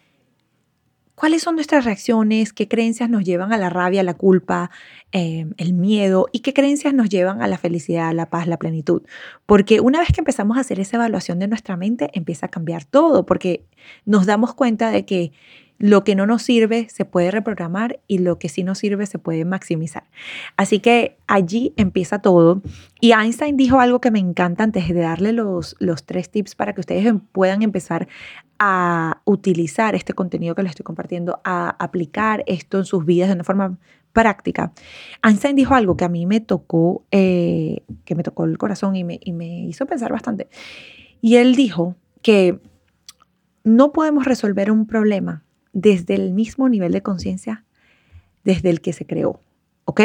cuáles 1.19 1.41
son 1.41 1.55
nuestras 1.55 1.83
reacciones, 1.83 2.53
qué 2.53 2.69
creencias 2.69 3.09
nos 3.09 3.25
llevan 3.25 3.51
a 3.51 3.57
la 3.57 3.69
rabia, 3.69 4.03
la 4.03 4.13
culpa, 4.13 4.71
eh, 5.11 5.47
el 5.57 5.73
miedo 5.73 6.27
y 6.31 6.39
qué 6.39 6.53
creencias 6.53 6.93
nos 6.93 7.09
llevan 7.09 7.41
a 7.41 7.47
la 7.47 7.57
felicidad, 7.57 8.13
la 8.13 8.29
paz, 8.29 8.47
la 8.47 8.57
plenitud. 8.57 9.01
Porque 9.45 9.81
una 9.81 9.99
vez 9.99 10.13
que 10.13 10.21
empezamos 10.21 10.57
a 10.57 10.61
hacer 10.61 10.79
esa 10.79 10.95
evaluación 10.95 11.37
de 11.39 11.49
nuestra 11.49 11.75
mente, 11.75 12.09
empieza 12.13 12.45
a 12.45 12.49
cambiar 12.49 12.85
todo, 12.85 13.25
porque 13.25 13.65
nos 14.05 14.25
damos 14.27 14.53
cuenta 14.53 14.91
de 14.91 15.05
que 15.05 15.33
lo 15.79 16.03
que 16.03 16.13
no 16.13 16.25
nos 16.25 16.43
sirve 16.43 16.87
se 16.89 17.05
puede 17.05 17.31
reprogramar 17.31 18.01
y 18.05 18.19
lo 18.19 18.37
que 18.37 18.49
sí 18.49 18.63
nos 18.63 18.77
sirve 18.77 19.05
se 19.05 19.17
puede 19.17 19.45
maximizar. 19.45 20.03
Así 20.57 20.79
que 20.79 21.17
allí 21.25 21.73
empieza 21.77 22.19
todo. 22.19 22.61
Y 22.99 23.13
Einstein 23.13 23.55
dijo 23.55 23.79
algo 23.79 24.01
que 24.01 24.11
me 24.11 24.19
encanta 24.19 24.65
antes 24.65 24.89
de 24.89 24.99
darle 24.99 25.31
los, 25.31 25.77
los 25.79 26.03
tres 26.03 26.29
tips 26.29 26.55
para 26.55 26.73
que 26.73 26.81
ustedes 26.81 27.05
em, 27.05 27.19
puedan 27.19 27.61
empezar 27.61 28.09
a 28.59 29.21
utilizar 29.23 29.95
este 29.95 30.13
contenido 30.13 30.53
que 30.53 30.63
les 30.63 30.71
estoy 30.71 30.83
compartiendo, 30.83 31.39
a 31.45 31.69
aplicar 31.69 32.43
esto 32.45 32.77
en 32.79 32.85
sus 32.85 33.05
vidas 33.05 33.29
de 33.29 33.35
una 33.35 33.45
forma 33.45 33.77
práctica. 34.11 34.73
Einstein 35.23 35.55
dijo 35.55 35.75
algo 35.75 35.95
que 35.95 36.03
a 36.03 36.09
mí 36.09 36.25
me 36.25 36.41
tocó, 36.41 37.05
eh, 37.11 37.83
que 38.03 38.15
me 38.15 38.23
tocó 38.23 38.43
el 38.43 38.57
corazón 38.57 38.97
y 38.97 39.05
me, 39.05 39.17
y 39.23 39.31
me 39.31 39.61
hizo 39.61 39.85
pensar 39.85 40.11
bastante. 40.11 40.49
Y 41.21 41.37
él 41.37 41.55
dijo 41.55 41.95
que 42.21 42.59
no 43.63 43.93
podemos 43.93 44.25
resolver 44.25 44.71
un 44.71 44.85
problema 44.85 45.45
desde 45.73 46.15
el 46.15 46.31
mismo 46.31 46.69
nivel 46.69 46.91
de 46.91 47.01
conciencia 47.01 47.65
desde 48.43 48.69
el 48.69 48.81
que 48.81 48.93
se 48.93 49.05
creó, 49.05 49.41
¿ok? 49.85 50.01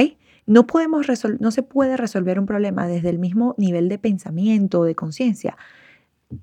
No, 0.47 0.67
podemos 0.67 1.07
no 1.41 1.51
se 1.51 1.63
puede 1.63 1.97
resolver 1.97 2.39
un 2.39 2.47
problema 2.47 2.87
desde 2.87 3.09
el 3.09 3.19
mismo 3.19 3.55
nivel 3.57 3.89
de 3.89 3.99
pensamiento 3.99 4.81
o 4.81 4.85
de 4.85 4.95
conciencia 4.95 5.57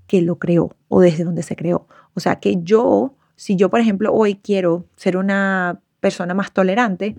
que 0.07 0.21
lo 0.21 0.37
creó 0.37 0.75
o 0.87 1.01
desde 1.01 1.23
donde 1.23 1.43
se 1.43 1.55
creó. 1.55 1.87
O 2.13 2.19
sea, 2.19 2.39
que 2.39 2.57
yo, 2.63 3.15
si 3.35 3.55
yo, 3.55 3.69
por 3.69 3.79
ejemplo, 3.79 4.13
hoy 4.13 4.35
quiero 4.35 4.85
ser 4.95 5.17
una 5.17 5.81
persona 5.99 6.33
más 6.33 6.51
tolerante, 6.51 7.15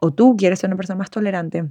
o 0.00 0.12
tú 0.12 0.36
quieres 0.36 0.58
ser 0.58 0.68
una 0.70 0.76
persona 0.76 0.98
más 0.98 1.10
tolerante, 1.10 1.66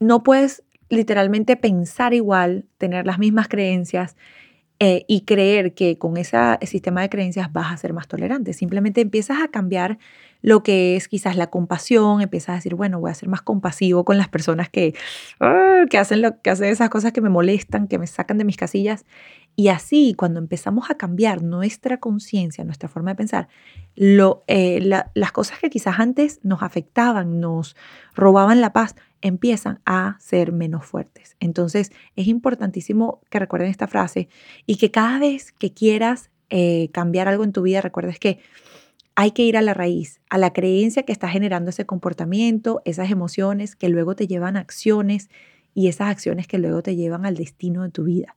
no 0.00 0.22
puedes 0.22 0.62
literalmente 0.88 1.56
pensar 1.56 2.14
igual, 2.14 2.66
tener 2.78 3.06
las 3.06 3.18
mismas 3.18 3.48
creencias 3.48 4.16
eh, 4.80 5.04
y 5.08 5.22
creer 5.22 5.74
que 5.74 5.98
con 5.98 6.16
ese 6.16 6.36
sistema 6.62 7.02
de 7.02 7.08
creencias 7.08 7.52
vas 7.52 7.72
a 7.72 7.76
ser 7.76 7.92
más 7.92 8.08
tolerante. 8.08 8.52
Simplemente 8.52 9.00
empiezas 9.00 9.40
a 9.42 9.48
cambiar 9.48 9.98
lo 10.44 10.62
que 10.62 10.94
es 10.94 11.08
quizás 11.08 11.38
la 11.38 11.46
compasión, 11.46 12.20
empiezas 12.20 12.50
a 12.50 12.54
decir, 12.56 12.74
bueno, 12.74 13.00
voy 13.00 13.10
a 13.10 13.14
ser 13.14 13.30
más 13.30 13.40
compasivo 13.40 14.04
con 14.04 14.18
las 14.18 14.28
personas 14.28 14.68
que, 14.68 14.94
ah, 15.40 15.86
que, 15.88 15.96
hacen 15.96 16.20
lo, 16.20 16.38
que 16.42 16.50
hacen 16.50 16.68
esas 16.68 16.90
cosas 16.90 17.14
que 17.14 17.22
me 17.22 17.30
molestan, 17.30 17.88
que 17.88 17.98
me 17.98 18.06
sacan 18.06 18.36
de 18.36 18.44
mis 18.44 18.58
casillas. 18.58 19.06
Y 19.56 19.68
así, 19.68 20.12
cuando 20.12 20.40
empezamos 20.40 20.90
a 20.90 20.96
cambiar 20.96 21.42
nuestra 21.42 21.98
conciencia, 21.98 22.62
nuestra 22.62 22.90
forma 22.90 23.12
de 23.12 23.14
pensar, 23.14 23.48
eh, 23.96 25.02
las 25.14 25.32
cosas 25.32 25.58
que 25.60 25.70
quizás 25.70 25.98
antes 25.98 26.40
nos 26.42 26.62
afectaban, 26.62 27.40
nos 27.40 27.74
robaban 28.14 28.60
la 28.60 28.74
paz, 28.74 28.96
empiezan 29.22 29.80
a 29.86 30.18
ser 30.20 30.52
menos 30.52 30.84
fuertes. 30.84 31.38
Entonces, 31.40 31.90
es 32.16 32.26
importantísimo 32.26 33.22
que 33.30 33.38
recuerden 33.38 33.70
esta 33.70 33.86
frase 33.86 34.28
y 34.66 34.76
que 34.76 34.90
cada 34.90 35.18
vez 35.18 35.52
que 35.52 35.72
quieras 35.72 36.30
eh, 36.50 36.90
cambiar 36.92 37.28
algo 37.28 37.44
en 37.44 37.52
tu 37.52 37.62
vida, 37.62 37.80
recuerdes 37.80 38.18
que 38.18 38.40
hay 39.16 39.30
que 39.30 39.42
ir 39.42 39.56
a 39.56 39.62
la 39.62 39.74
raíz, 39.74 40.20
a 40.28 40.38
la 40.38 40.52
creencia 40.52 41.04
que 41.04 41.12
está 41.12 41.28
generando 41.28 41.70
ese 41.70 41.86
comportamiento, 41.86 42.82
esas 42.84 43.10
emociones 43.10 43.76
que 43.76 43.88
luego 43.88 44.16
te 44.16 44.26
llevan 44.26 44.56
a 44.56 44.60
acciones 44.60 45.30
y 45.72 45.88
esas 45.88 46.08
acciones 46.08 46.46
que 46.46 46.58
luego 46.58 46.82
te 46.82 46.96
llevan 46.96 47.26
al 47.26 47.36
destino 47.36 47.82
de 47.82 47.90
tu 47.90 48.04
vida. 48.04 48.36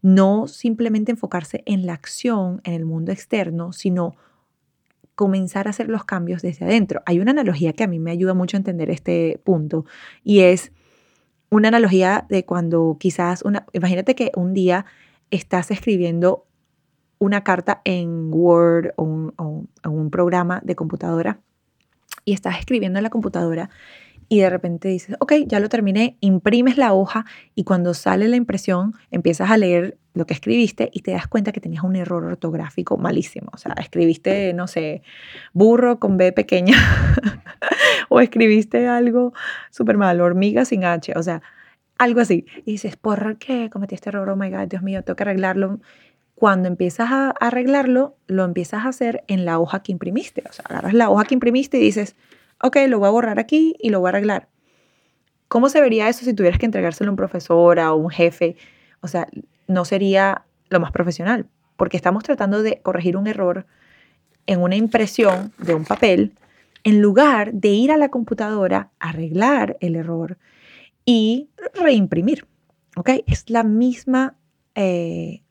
No 0.00 0.48
simplemente 0.48 1.12
enfocarse 1.12 1.62
en 1.66 1.86
la 1.86 1.94
acción 1.94 2.60
en 2.64 2.74
el 2.74 2.84
mundo 2.84 3.12
externo, 3.12 3.72
sino 3.72 4.16
comenzar 5.14 5.66
a 5.66 5.70
hacer 5.70 5.88
los 5.88 6.04
cambios 6.04 6.42
desde 6.42 6.64
adentro. 6.64 7.02
Hay 7.06 7.20
una 7.20 7.32
analogía 7.32 7.72
que 7.72 7.84
a 7.84 7.88
mí 7.88 7.98
me 7.98 8.10
ayuda 8.10 8.34
mucho 8.34 8.56
a 8.56 8.58
entender 8.58 8.90
este 8.90 9.40
punto 9.44 9.84
y 10.24 10.40
es 10.40 10.72
una 11.50 11.68
analogía 11.68 12.26
de 12.28 12.44
cuando 12.44 12.96
quizás 12.98 13.42
una, 13.42 13.66
imagínate 13.72 14.14
que 14.14 14.32
un 14.36 14.54
día 14.54 14.86
estás 15.30 15.70
escribiendo 15.70 16.46
una 17.22 17.44
carta 17.44 17.80
en 17.84 18.30
Word 18.32 18.94
o 18.96 19.04
un, 19.04 20.10
programa 20.10 20.60
de 20.64 20.74
computadora 20.74 21.38
y 22.24 22.32
estás 22.32 22.58
escribiendo 22.58 22.98
en 22.98 23.04
la 23.04 23.10
computadora 23.10 23.70
y 24.28 24.40
de 24.40 24.50
repente 24.50 24.88
dices, 24.88 25.16
ok, 25.20 25.32
ya 25.46 25.60
lo 25.60 25.68
terminé, 25.68 26.16
imprimes 26.18 26.78
la 26.78 26.92
hoja 26.92 27.24
y 27.54 27.62
cuando 27.62 27.94
sale 27.94 28.26
la 28.26 28.34
impresión 28.34 28.94
empiezas 29.12 29.52
a 29.52 29.56
leer 29.56 29.98
lo 30.14 30.26
que 30.26 30.34
escribiste 30.34 30.90
y 30.92 31.02
te 31.02 31.12
das 31.12 31.28
cuenta 31.28 31.52
que 31.52 31.60
tenías 31.60 31.84
un 31.84 31.94
error 31.94 32.24
ortográfico 32.24 32.96
malísimo. 32.96 33.50
O 33.52 33.56
sea, 33.56 33.74
escribiste, 33.78 34.52
no 34.52 34.66
sé, 34.66 35.02
burro 35.52 36.00
con 36.00 36.16
B 36.16 36.32
pequeña 36.32 36.76
o 38.08 38.18
escribiste 38.18 38.88
algo 38.88 39.32
súper 39.70 39.96
mal, 39.96 40.20
hormiga 40.20 40.64
sin 40.64 40.84
H, 40.84 41.12
o 41.14 41.22
sea, 41.22 41.40
algo 41.98 42.20
así. 42.20 42.46
Y 42.64 42.72
dices, 42.72 42.96
¿por 42.96 43.38
qué 43.38 43.70
cometí 43.70 43.94
este 43.94 44.08
error? 44.08 44.28
Oh 44.28 44.36
my 44.36 44.50
God, 44.50 44.66
Dios 44.66 44.82
mío, 44.82 45.04
tengo 45.04 45.14
que 45.16 45.22
arreglarlo. 45.22 45.78
Cuando 46.42 46.66
empiezas 46.66 47.12
a 47.12 47.30
arreglarlo, 47.30 48.16
lo 48.26 48.42
empiezas 48.42 48.84
a 48.84 48.88
hacer 48.88 49.22
en 49.28 49.44
la 49.44 49.60
hoja 49.60 49.84
que 49.84 49.92
imprimiste. 49.92 50.42
O 50.50 50.52
sea, 50.52 50.64
agarras 50.68 50.92
la 50.92 51.08
hoja 51.08 51.24
que 51.24 51.34
imprimiste 51.34 51.78
y 51.78 51.80
dices, 51.80 52.16
ok, 52.60 52.78
lo 52.88 52.98
voy 52.98 53.06
a 53.06 53.12
borrar 53.12 53.38
aquí 53.38 53.76
y 53.78 53.90
lo 53.90 54.00
voy 54.00 54.08
a 54.08 54.10
arreglar. 54.10 54.48
¿Cómo 55.46 55.68
se 55.68 55.80
vería 55.80 56.08
eso 56.08 56.24
si 56.24 56.34
tuvieras 56.34 56.58
que 56.58 56.66
entregárselo 56.66 57.10
a 57.10 57.12
un 57.12 57.16
profesor 57.16 57.78
o 57.78 57.94
un 57.94 58.10
jefe? 58.10 58.56
O 59.02 59.06
sea, 59.06 59.28
no 59.68 59.84
sería 59.84 60.44
lo 60.68 60.80
más 60.80 60.90
profesional, 60.90 61.46
porque 61.76 61.96
estamos 61.96 62.24
tratando 62.24 62.64
de 62.64 62.80
corregir 62.82 63.16
un 63.16 63.28
error 63.28 63.64
en 64.46 64.62
una 64.62 64.74
impresión 64.74 65.52
de 65.58 65.76
un 65.76 65.84
papel 65.84 66.32
en 66.82 67.00
lugar 67.00 67.52
de 67.52 67.68
ir 67.68 67.92
a 67.92 67.96
la 67.96 68.08
computadora, 68.08 68.90
arreglar 68.98 69.76
el 69.78 69.94
error 69.94 70.38
y 71.04 71.50
reimprimir. 71.72 72.48
¿Ok? 72.96 73.10
Es 73.28 73.48
la 73.48 73.62
misma 73.62 74.34
eh, 74.74 75.42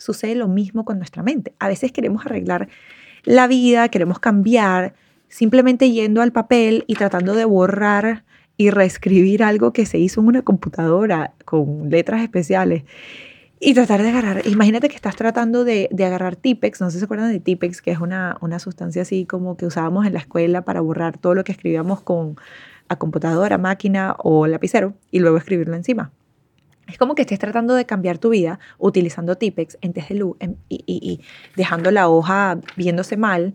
sucede 0.00 0.34
lo 0.34 0.48
mismo 0.48 0.84
con 0.84 0.98
nuestra 0.98 1.22
mente. 1.22 1.52
A 1.58 1.68
veces 1.68 1.92
queremos 1.92 2.26
arreglar 2.26 2.68
la 3.24 3.46
vida, 3.46 3.88
queremos 3.88 4.18
cambiar, 4.18 4.94
simplemente 5.28 5.90
yendo 5.90 6.22
al 6.22 6.32
papel 6.32 6.84
y 6.86 6.94
tratando 6.94 7.34
de 7.34 7.44
borrar 7.44 8.24
y 8.56 8.70
reescribir 8.70 9.42
algo 9.42 9.72
que 9.72 9.86
se 9.86 9.98
hizo 9.98 10.20
en 10.20 10.26
una 10.26 10.42
computadora 10.42 11.32
con 11.44 11.88
letras 11.90 12.22
especiales 12.22 12.82
y 13.60 13.74
tratar 13.74 14.02
de 14.02 14.08
agarrar. 14.08 14.46
Imagínate 14.46 14.88
que 14.88 14.96
estás 14.96 15.16
tratando 15.16 15.64
de, 15.64 15.88
agarrar 15.98 16.36
Tipex, 16.36 16.80
no 16.80 16.88
sé 16.90 16.94
si 16.94 16.98
se 17.00 17.04
acuerdan 17.04 17.30
de 17.30 17.40
Tipex, 17.40 17.82
que 17.82 17.90
es 17.90 18.00
una, 18.00 18.38
una 18.40 18.58
sustancia 18.58 19.02
así 19.02 19.26
como 19.26 19.56
que 19.56 19.66
usábamos 19.66 20.06
en 20.06 20.14
la 20.14 20.18
escuela 20.18 20.62
para 20.62 20.80
borrar 20.80 21.18
todo 21.18 21.34
lo 21.34 21.44
que 21.44 21.52
escribíamos 21.52 22.00
con 22.00 22.36
a 22.88 22.96
computadora, 22.96 23.56
máquina 23.56 24.16
o 24.18 24.46
lapicero 24.46 24.94
y 25.10 25.20
luego 25.20 25.36
escribirlo 25.36 25.76
encima. 25.76 26.10
Es 26.90 26.98
como 26.98 27.14
que 27.14 27.22
estés 27.22 27.38
tratando 27.38 27.74
de 27.74 27.86
cambiar 27.86 28.18
tu 28.18 28.30
vida 28.30 28.58
utilizando 28.78 29.36
Tipex 29.36 29.78
en 29.80 29.92
de 29.92 30.14
luz 30.14 30.36
y, 30.68 31.20
dejando 31.56 31.90
la 31.90 32.08
hoja 32.08 32.58
viéndose 32.76 33.16
mal, 33.16 33.54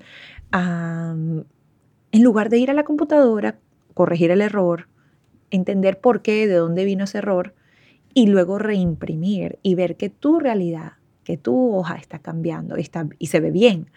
en 0.53 2.23
lugar 2.23 2.49
de 2.49 2.57
ir 2.57 2.71
a 2.71 2.73
la 2.73 2.83
computadora, 2.83 3.57
corregir 3.93 4.31
el 4.31 4.41
error, 4.41 4.87
entender 5.51 5.99
por 5.99 6.21
qué, 6.21 6.47
de 6.47 6.55
dónde 6.55 6.85
vino 6.85 7.03
ese 7.03 7.17
error 7.17 7.53
y 8.13 8.27
luego 8.27 8.57
reimprimir 8.57 9.59
y 9.61 9.75
ver 9.75 9.97
que 9.97 10.09
tu 10.09 10.39
realidad, 10.39 10.93
que 11.23 11.37
tu 11.37 11.75
hoja 11.75 11.95
está 11.95 12.19
cambiando 12.19 12.77
y, 12.77 12.81
está, 12.81 13.07
y 13.19 13.27
se 13.27 13.41
ve 13.41 13.51
bien. 13.51 13.91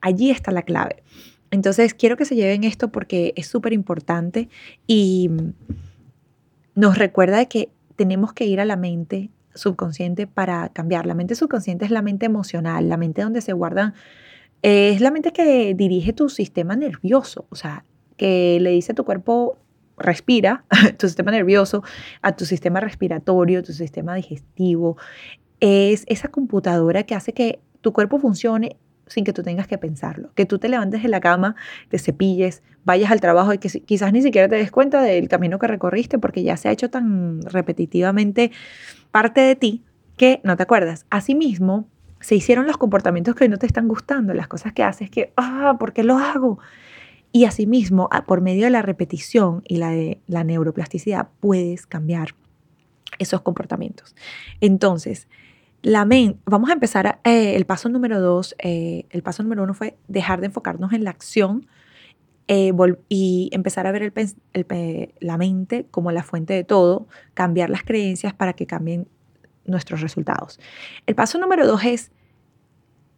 Allí 0.00 0.30
está 0.30 0.52
la 0.52 0.62
clave. 0.62 1.02
Entonces, 1.50 1.94
quiero 1.94 2.16
que 2.16 2.24
se 2.24 2.34
lleven 2.34 2.64
esto 2.64 2.92
porque 2.92 3.32
es 3.36 3.46
súper 3.46 3.72
importante 3.72 4.48
y 4.86 5.30
nos 6.74 6.98
recuerda 6.98 7.46
que 7.46 7.70
tenemos 7.96 8.32
que 8.32 8.44
ir 8.44 8.60
a 8.60 8.64
la 8.64 8.76
mente 8.76 9.30
subconsciente 9.54 10.26
para 10.26 10.68
cambiar. 10.70 11.06
La 11.06 11.14
mente 11.14 11.34
subconsciente 11.34 11.84
es 11.84 11.90
la 11.90 12.02
mente 12.02 12.26
emocional, 12.26 12.88
la 12.88 12.96
mente 12.96 13.22
donde 13.22 13.40
se 13.40 13.52
guardan, 13.52 13.94
es 14.62 15.00
la 15.00 15.10
mente 15.10 15.32
que 15.32 15.74
dirige 15.74 16.12
tu 16.12 16.28
sistema 16.28 16.76
nervioso, 16.76 17.46
o 17.50 17.56
sea, 17.56 17.84
que 18.16 18.58
le 18.60 18.70
dice 18.70 18.92
a 18.92 18.94
tu 18.94 19.04
cuerpo, 19.04 19.58
respira, 19.96 20.64
tu 20.98 21.06
sistema 21.06 21.30
nervioso, 21.30 21.82
a 22.22 22.36
tu 22.36 22.44
sistema 22.44 22.80
respiratorio, 22.80 23.62
tu 23.62 23.72
sistema 23.72 24.14
digestivo. 24.14 24.96
Es 25.60 26.04
esa 26.06 26.28
computadora 26.28 27.02
que 27.04 27.14
hace 27.14 27.32
que 27.32 27.60
tu 27.80 27.92
cuerpo 27.92 28.18
funcione 28.18 28.76
sin 29.12 29.24
que 29.24 29.32
tú 29.32 29.42
tengas 29.42 29.66
que 29.66 29.78
pensarlo. 29.78 30.32
Que 30.34 30.46
tú 30.46 30.58
te 30.58 30.68
levantes 30.68 31.02
de 31.02 31.08
la 31.08 31.20
cama, 31.20 31.54
te 31.88 31.98
cepilles, 31.98 32.62
vayas 32.84 33.10
al 33.10 33.20
trabajo 33.20 33.52
y 33.52 33.58
que 33.58 33.68
quizás 33.68 34.12
ni 34.12 34.22
siquiera 34.22 34.48
te 34.48 34.56
des 34.56 34.70
cuenta 34.70 35.02
del 35.02 35.28
camino 35.28 35.58
que 35.58 35.66
recorriste 35.66 36.18
porque 36.18 36.42
ya 36.42 36.56
se 36.56 36.68
ha 36.68 36.72
hecho 36.72 36.90
tan 36.90 37.42
repetitivamente 37.42 38.50
parte 39.10 39.40
de 39.40 39.56
ti 39.56 39.84
que 40.16 40.40
no 40.44 40.56
te 40.56 40.62
acuerdas. 40.62 41.06
Asimismo, 41.10 41.88
se 42.20 42.34
hicieron 42.34 42.66
los 42.66 42.78
comportamientos 42.78 43.34
que 43.34 43.44
hoy 43.44 43.50
no 43.50 43.58
te 43.58 43.66
están 43.66 43.88
gustando, 43.88 44.32
las 44.32 44.48
cosas 44.48 44.72
que 44.72 44.82
haces 44.82 45.10
que, 45.10 45.32
ah, 45.36 45.76
¿por 45.78 45.92
qué 45.92 46.04
lo 46.04 46.18
hago? 46.18 46.58
Y 47.32 47.46
asimismo, 47.46 48.08
por 48.26 48.40
medio 48.40 48.64
de 48.64 48.70
la 48.70 48.82
repetición 48.82 49.62
y 49.66 49.76
la 49.76 49.90
de 49.90 50.20
la 50.26 50.44
neuroplasticidad, 50.44 51.28
puedes 51.40 51.86
cambiar 51.86 52.34
esos 53.18 53.40
comportamientos. 53.40 54.14
Entonces, 54.60 55.28
la 55.82 56.08
vamos 56.44 56.70
a 56.70 56.72
empezar 56.72 57.20
eh, 57.24 57.56
el 57.56 57.66
paso 57.66 57.88
número 57.88 58.20
dos. 58.20 58.54
Eh, 58.58 59.06
el 59.10 59.22
paso 59.22 59.42
número 59.42 59.64
uno 59.64 59.74
fue 59.74 59.96
dejar 60.08 60.40
de 60.40 60.46
enfocarnos 60.46 60.92
en 60.92 61.04
la 61.04 61.10
acción 61.10 61.66
eh, 62.46 62.72
y 63.08 63.50
empezar 63.52 63.86
a 63.86 63.92
ver 63.92 64.12
el, 64.14 65.08
la 65.20 65.36
mente 65.38 65.86
como 65.90 66.12
la 66.12 66.22
fuente 66.22 66.54
de 66.54 66.64
todo, 66.64 67.08
cambiar 67.34 67.68
las 67.68 67.82
creencias 67.82 68.32
para 68.32 68.52
que 68.52 68.66
cambien 68.66 69.08
nuestros 69.64 70.00
resultados. 70.00 70.60
El 71.06 71.14
paso 71.14 71.38
número 71.38 71.66
dos 71.66 71.84
es 71.84 72.12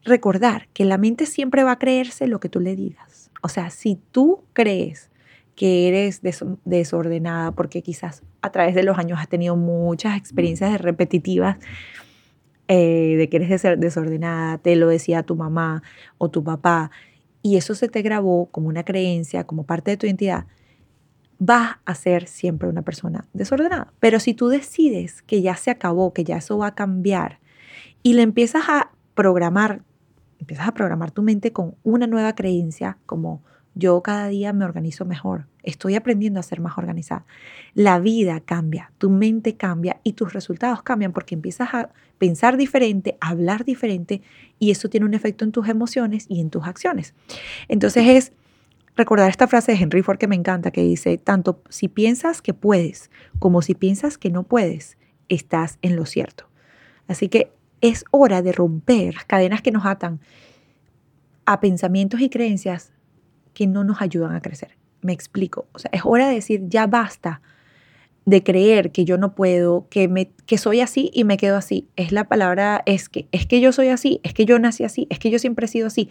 recordar 0.04 0.68
que 0.72 0.84
la 0.84 0.98
mente 0.98 1.26
siempre 1.26 1.64
va 1.64 1.72
a 1.72 1.78
creerse 1.78 2.26
lo 2.26 2.40
que 2.40 2.48
tú 2.48 2.60
le 2.60 2.76
digas. 2.76 3.30
O 3.42 3.48
sea, 3.48 3.70
si 3.70 3.98
tú 4.10 4.44
crees 4.54 5.10
que 5.54 5.88
eres 5.88 6.20
desordenada 6.64 7.52
porque 7.52 7.82
quizás 7.82 8.22
a 8.42 8.50
través 8.50 8.74
de 8.74 8.82
los 8.82 8.98
años 8.98 9.20
has 9.20 9.28
tenido 9.28 9.54
muchas 9.54 10.16
experiencias 10.16 10.80
repetitivas 10.80 11.58
eh, 12.68 13.16
de 13.16 13.28
que 13.28 13.36
eres 13.36 13.62
desordenada, 13.78 14.58
te 14.58 14.76
lo 14.76 14.88
decía 14.88 15.22
tu 15.22 15.36
mamá 15.36 15.82
o 16.18 16.30
tu 16.30 16.42
papá, 16.44 16.90
y 17.42 17.56
eso 17.56 17.74
se 17.74 17.88
te 17.88 18.02
grabó 18.02 18.46
como 18.46 18.68
una 18.68 18.84
creencia, 18.84 19.44
como 19.44 19.64
parte 19.64 19.90
de 19.90 19.96
tu 19.96 20.06
identidad, 20.06 20.46
vas 21.38 21.76
a 21.84 21.94
ser 21.94 22.26
siempre 22.26 22.68
una 22.68 22.82
persona 22.82 23.26
desordenada. 23.34 23.92
Pero 24.00 24.18
si 24.18 24.32
tú 24.34 24.48
decides 24.48 25.22
que 25.22 25.42
ya 25.42 25.56
se 25.56 25.70
acabó, 25.70 26.14
que 26.14 26.24
ya 26.24 26.38
eso 26.38 26.56
va 26.58 26.68
a 26.68 26.74
cambiar, 26.74 27.40
y 28.02 28.14
le 28.14 28.22
empiezas 28.22 28.64
a 28.68 28.92
programar 29.14 29.82
empiezas 30.44 30.68
a 30.68 30.74
programar 30.74 31.10
tu 31.10 31.22
mente 31.22 31.52
con 31.52 31.74
una 31.82 32.06
nueva 32.06 32.34
creencia 32.34 32.98
como 33.06 33.42
yo 33.74 34.00
cada 34.02 34.28
día 34.28 34.52
me 34.52 34.64
organizo 34.64 35.04
mejor, 35.04 35.46
estoy 35.62 35.96
aprendiendo 35.96 36.38
a 36.38 36.44
ser 36.44 36.60
más 36.60 36.78
organizada. 36.78 37.26
La 37.74 37.98
vida 37.98 38.40
cambia, 38.40 38.92
tu 38.98 39.10
mente 39.10 39.56
cambia 39.56 40.00
y 40.04 40.12
tus 40.12 40.32
resultados 40.32 40.82
cambian 40.82 41.12
porque 41.12 41.34
empiezas 41.34 41.74
a 41.74 41.90
pensar 42.18 42.56
diferente, 42.56 43.16
a 43.20 43.30
hablar 43.30 43.64
diferente 43.64 44.22
y 44.58 44.70
eso 44.70 44.88
tiene 44.88 45.06
un 45.06 45.14
efecto 45.14 45.44
en 45.44 45.52
tus 45.52 45.68
emociones 45.68 46.26
y 46.28 46.40
en 46.40 46.50
tus 46.50 46.64
acciones. 46.64 47.14
Entonces 47.68 48.06
es 48.06 48.32
recordar 48.96 49.28
esta 49.28 49.48
frase 49.48 49.72
de 49.72 49.78
Henry 49.78 50.02
Ford 50.02 50.18
que 50.18 50.28
me 50.28 50.36
encanta, 50.36 50.70
que 50.70 50.82
dice, 50.82 51.18
tanto 51.18 51.60
si 51.68 51.88
piensas 51.88 52.42
que 52.42 52.54
puedes 52.54 53.10
como 53.38 53.60
si 53.60 53.74
piensas 53.74 54.18
que 54.18 54.30
no 54.30 54.44
puedes, 54.44 54.98
estás 55.28 55.78
en 55.82 55.96
lo 55.96 56.06
cierto. 56.06 56.48
Así 57.08 57.28
que 57.28 57.50
es 57.80 58.04
hora 58.12 58.40
de 58.40 58.52
romper 58.52 59.14
las 59.14 59.24
cadenas 59.24 59.62
que 59.62 59.72
nos 59.72 59.84
atan 59.84 60.20
a 61.44 61.60
pensamientos 61.60 62.20
y 62.20 62.30
creencias 62.30 62.92
que 63.54 63.66
no 63.66 63.84
nos 63.84 64.02
ayudan 64.02 64.34
a 64.34 64.40
crecer. 64.40 64.76
Me 65.00 65.12
explico. 65.12 65.66
O 65.72 65.78
sea, 65.78 65.90
es 65.94 66.02
hora 66.04 66.28
de 66.28 66.34
decir, 66.34 66.64
ya 66.66 66.86
basta 66.86 67.40
de 68.26 68.42
creer 68.42 68.90
que 68.90 69.04
yo 69.04 69.18
no 69.18 69.34
puedo, 69.34 69.86
que, 69.90 70.08
me, 70.08 70.30
que 70.46 70.58
soy 70.58 70.80
así 70.80 71.10
y 71.12 71.24
me 71.24 71.36
quedo 71.36 71.56
así. 71.56 71.88
Es 71.96 72.12
la 72.12 72.24
palabra 72.24 72.82
es 72.86 73.08
que, 73.08 73.28
es 73.32 73.46
que 73.46 73.60
yo 73.60 73.72
soy 73.72 73.88
así, 73.88 74.20
es 74.22 74.34
que 74.34 74.46
yo 74.46 74.58
nací 74.58 74.84
así, 74.84 75.06
es 75.10 75.18
que 75.18 75.30
yo 75.30 75.38
siempre 75.38 75.66
he 75.66 75.68
sido 75.68 75.86
así. 75.86 76.08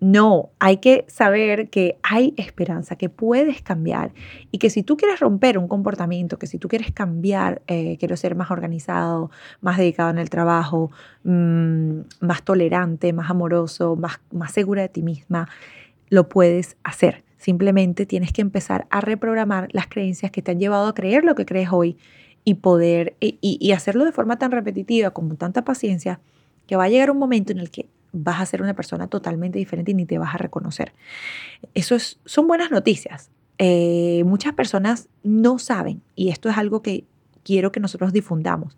No, 0.00 0.48
hay 0.58 0.78
que 0.78 1.04
saber 1.08 1.68
que 1.68 1.98
hay 2.02 2.32
esperanza, 2.38 2.96
que 2.96 3.10
puedes 3.10 3.60
cambiar 3.60 4.12
y 4.50 4.56
que 4.56 4.70
si 4.70 4.82
tú 4.82 4.96
quieres 4.96 5.20
romper 5.20 5.58
un 5.58 5.68
comportamiento, 5.68 6.38
que 6.38 6.46
si 6.46 6.58
tú 6.58 6.68
quieres 6.68 6.90
cambiar, 6.90 7.60
eh, 7.66 7.98
quiero 7.98 8.16
ser 8.16 8.34
más 8.34 8.50
organizado, 8.50 9.30
más 9.60 9.76
dedicado 9.76 10.08
en 10.08 10.16
el 10.16 10.30
trabajo, 10.30 10.90
mm, 11.24 12.00
más 12.20 12.42
tolerante, 12.44 13.12
más 13.12 13.28
amoroso, 13.30 13.94
más, 13.94 14.20
más 14.32 14.52
segura 14.52 14.80
de 14.80 14.88
ti 14.88 15.02
misma, 15.02 15.50
lo 16.10 16.28
puedes 16.28 16.76
hacer. 16.84 17.24
Simplemente 17.38 18.04
tienes 18.04 18.32
que 18.32 18.42
empezar 18.42 18.86
a 18.90 19.00
reprogramar 19.00 19.68
las 19.72 19.86
creencias 19.86 20.30
que 20.30 20.42
te 20.42 20.50
han 20.50 20.60
llevado 20.60 20.88
a 20.88 20.94
creer 20.94 21.24
lo 21.24 21.34
que 21.34 21.46
crees 21.46 21.70
hoy 21.72 21.96
y 22.44 22.54
poder 22.54 23.16
y, 23.20 23.72
hacerlo 23.72 24.04
de 24.04 24.12
forma 24.12 24.38
tan 24.38 24.50
repetitiva, 24.50 25.10
con 25.10 25.36
tanta 25.36 25.64
paciencia, 25.64 26.20
que 26.66 26.76
va 26.76 26.84
a 26.84 26.88
llegar 26.88 27.10
un 27.10 27.18
momento 27.18 27.52
en 27.52 27.58
el 27.58 27.70
que 27.70 27.88
vas 28.12 28.40
a 28.40 28.46
ser 28.46 28.60
una 28.60 28.74
persona 28.74 29.06
totalmente 29.06 29.58
diferente 29.58 29.92
y 29.92 29.94
ni 29.94 30.04
te 30.04 30.18
vas 30.18 30.34
a 30.34 30.38
reconocer. 30.38 30.92
Eso 31.74 31.94
es, 31.94 32.18
son 32.24 32.46
buenas 32.46 32.70
noticias. 32.70 33.30
Eh, 33.58 34.22
muchas 34.24 34.54
personas 34.54 35.08
no 35.22 35.58
saben, 35.58 36.02
y 36.16 36.30
esto 36.30 36.48
es 36.48 36.58
algo 36.58 36.82
que 36.82 37.04
quiero 37.44 37.72
que 37.72 37.80
nosotros 37.80 38.12
difundamos. 38.12 38.76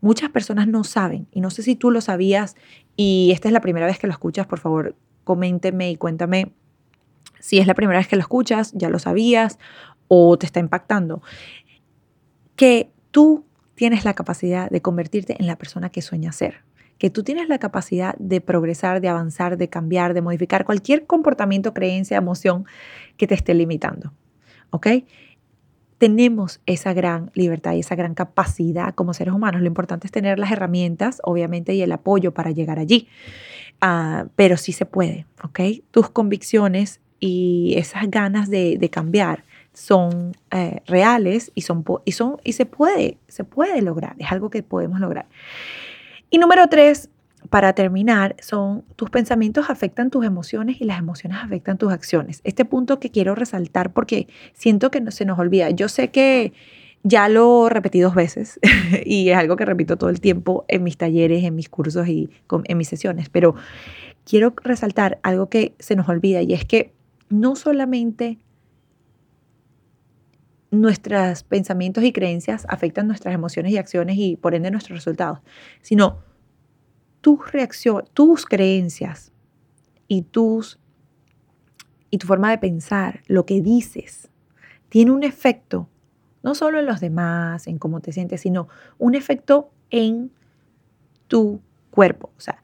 Muchas 0.00 0.30
personas 0.30 0.66
no 0.66 0.82
saben, 0.84 1.26
y 1.30 1.40
no 1.40 1.50
sé 1.50 1.62
si 1.62 1.76
tú 1.76 1.90
lo 1.90 2.00
sabías, 2.00 2.56
y 2.96 3.30
esta 3.32 3.48
es 3.48 3.52
la 3.52 3.60
primera 3.60 3.86
vez 3.86 3.98
que 3.98 4.06
lo 4.06 4.12
escuchas, 4.12 4.46
por 4.46 4.60
favor, 4.60 4.94
coménteme 5.24 5.90
y 5.90 5.96
cuéntame 5.96 6.52
si 7.44 7.58
es 7.58 7.66
la 7.66 7.74
primera 7.74 7.98
vez 7.98 8.08
que 8.08 8.16
lo 8.16 8.22
escuchas, 8.22 8.72
ya 8.72 8.88
lo 8.88 8.98
sabías, 8.98 9.58
o 10.08 10.38
te 10.38 10.46
está 10.46 10.60
impactando. 10.60 11.20
Que 12.56 12.90
tú 13.10 13.44
tienes 13.74 14.06
la 14.06 14.14
capacidad 14.14 14.70
de 14.70 14.80
convertirte 14.80 15.36
en 15.38 15.46
la 15.46 15.56
persona 15.56 15.90
que 15.90 16.00
sueñas 16.00 16.36
ser 16.36 16.64
que 16.96 17.10
tú 17.10 17.22
tienes 17.22 17.48
la 17.48 17.58
capacidad 17.58 18.14
de 18.18 18.40
progresar, 18.40 19.02
de 19.02 19.08
avanzar, 19.08 19.58
de 19.58 19.68
cambiar, 19.68 20.14
de 20.14 20.22
modificar 20.22 20.64
cualquier 20.64 21.06
comportamiento, 21.06 21.74
creencia, 21.74 22.16
emoción 22.16 22.64
que 23.16 23.26
te 23.26 23.34
esté 23.34 23.52
limitando. 23.52 24.14
¿Ok? 24.70 24.86
Tenemos 25.98 26.60
esa 26.66 26.94
gran 26.94 27.32
libertad 27.34 27.74
y 27.74 27.80
esa 27.80 27.96
gran 27.96 28.14
capacidad 28.14 28.94
como 28.94 29.12
seres 29.12 29.34
humanos. 29.34 29.60
Lo 29.60 29.66
importante 29.66 30.06
es 30.06 30.12
tener 30.12 30.38
las 30.38 30.52
herramientas, 30.52 31.20
obviamente, 31.24 31.74
y 31.74 31.82
el 31.82 31.90
apoyo 31.92 32.32
para 32.32 32.52
llegar 32.52 32.78
allí. 32.78 33.08
Ah, 33.80 34.28
pero 34.36 34.56
sí 34.56 34.72
se 34.72 34.86
puede, 34.86 35.26
¿ok? 35.42 35.60
Tus 35.90 36.08
convicciones 36.08 37.00
y 37.26 37.72
esas 37.78 38.10
ganas 38.10 38.50
de, 38.50 38.90
cambiar 38.92 39.44
son 39.72 40.36
eh, 40.50 40.82
reales 40.86 41.52
y, 41.54 41.62
son, 41.62 41.82
y, 42.04 42.12
son, 42.12 42.36
y 42.44 42.52
se, 42.52 42.66
puede, 42.66 43.16
se 43.28 43.44
puede 43.44 43.80
lograr, 43.80 44.14
es 44.18 44.30
algo 44.30 44.50
que 44.50 44.62
podemos 44.62 45.00
lograr. 45.00 45.24
Y 46.28 46.36
número 46.36 46.68
tres, 46.68 47.08
para 47.48 47.72
terminar, 47.72 48.36
son 48.42 48.84
tus 48.96 49.08
pensamientos 49.08 49.70
afectan 49.70 50.10
tus 50.10 50.26
emociones 50.26 50.82
y 50.82 50.84
las 50.84 50.98
emociones 50.98 51.38
afectan 51.42 51.78
tus 51.78 51.94
acciones. 51.94 52.42
Este 52.44 52.66
punto 52.66 53.00
que 53.00 53.10
quiero 53.10 53.34
resaltar 53.34 53.94
porque 53.94 54.28
siento 54.52 54.90
que 54.90 55.00
no, 55.00 55.10
se 55.10 55.24
nos 55.24 55.38
olvida. 55.38 55.70
Yo 55.70 55.88
sé 55.88 56.10
que 56.10 56.52
ya 57.04 57.30
lo 57.30 57.70
repetí 57.70 58.00
dos 58.00 58.14
veces 58.14 58.60
y 59.06 59.30
es 59.30 59.36
algo 59.38 59.56
que 59.56 59.64
repito 59.64 59.96
todo 59.96 60.10
el 60.10 60.20
tiempo 60.20 60.66
en 60.68 60.82
mis 60.82 60.98
talleres, 60.98 61.42
en 61.42 61.54
mis 61.54 61.70
cursos 61.70 62.06
y 62.06 62.28
en 62.64 62.76
mis 62.76 62.88
sesiones, 62.88 63.30
pero 63.30 63.54
quiero 64.26 64.54
resaltar 64.62 65.20
algo 65.22 65.48
que 65.48 65.74
se 65.78 65.96
nos 65.96 66.06
olvida 66.08 66.42
y 66.42 66.52
es 66.52 66.66
que 66.66 66.93
no 67.28 67.56
solamente 67.56 68.38
nuestros 70.70 71.44
pensamientos 71.44 72.04
y 72.04 72.12
creencias 72.12 72.66
afectan 72.68 73.06
nuestras 73.06 73.34
emociones 73.34 73.72
y 73.72 73.78
acciones 73.78 74.16
y 74.18 74.36
por 74.36 74.54
ende 74.54 74.70
nuestros 74.70 74.98
resultados, 74.98 75.40
sino 75.82 76.18
tus 77.20 77.52
reacciones, 77.52 78.10
tus 78.12 78.44
creencias 78.44 79.32
y 80.08 80.22
tus 80.22 80.78
y 82.10 82.18
tu 82.18 82.28
forma 82.28 82.50
de 82.50 82.58
pensar, 82.58 83.22
lo 83.26 83.44
que 83.44 83.60
dices, 83.60 84.30
tiene 84.88 85.10
un 85.10 85.24
efecto 85.24 85.88
no 86.44 86.54
solo 86.54 86.78
en 86.78 86.86
los 86.86 87.00
demás, 87.00 87.66
en 87.66 87.78
cómo 87.78 88.00
te 88.00 88.12
sientes, 88.12 88.42
sino 88.42 88.68
un 88.98 89.14
efecto 89.14 89.70
en 89.90 90.30
tu 91.26 91.62
cuerpo. 91.90 92.32
O 92.36 92.40
sea, 92.40 92.60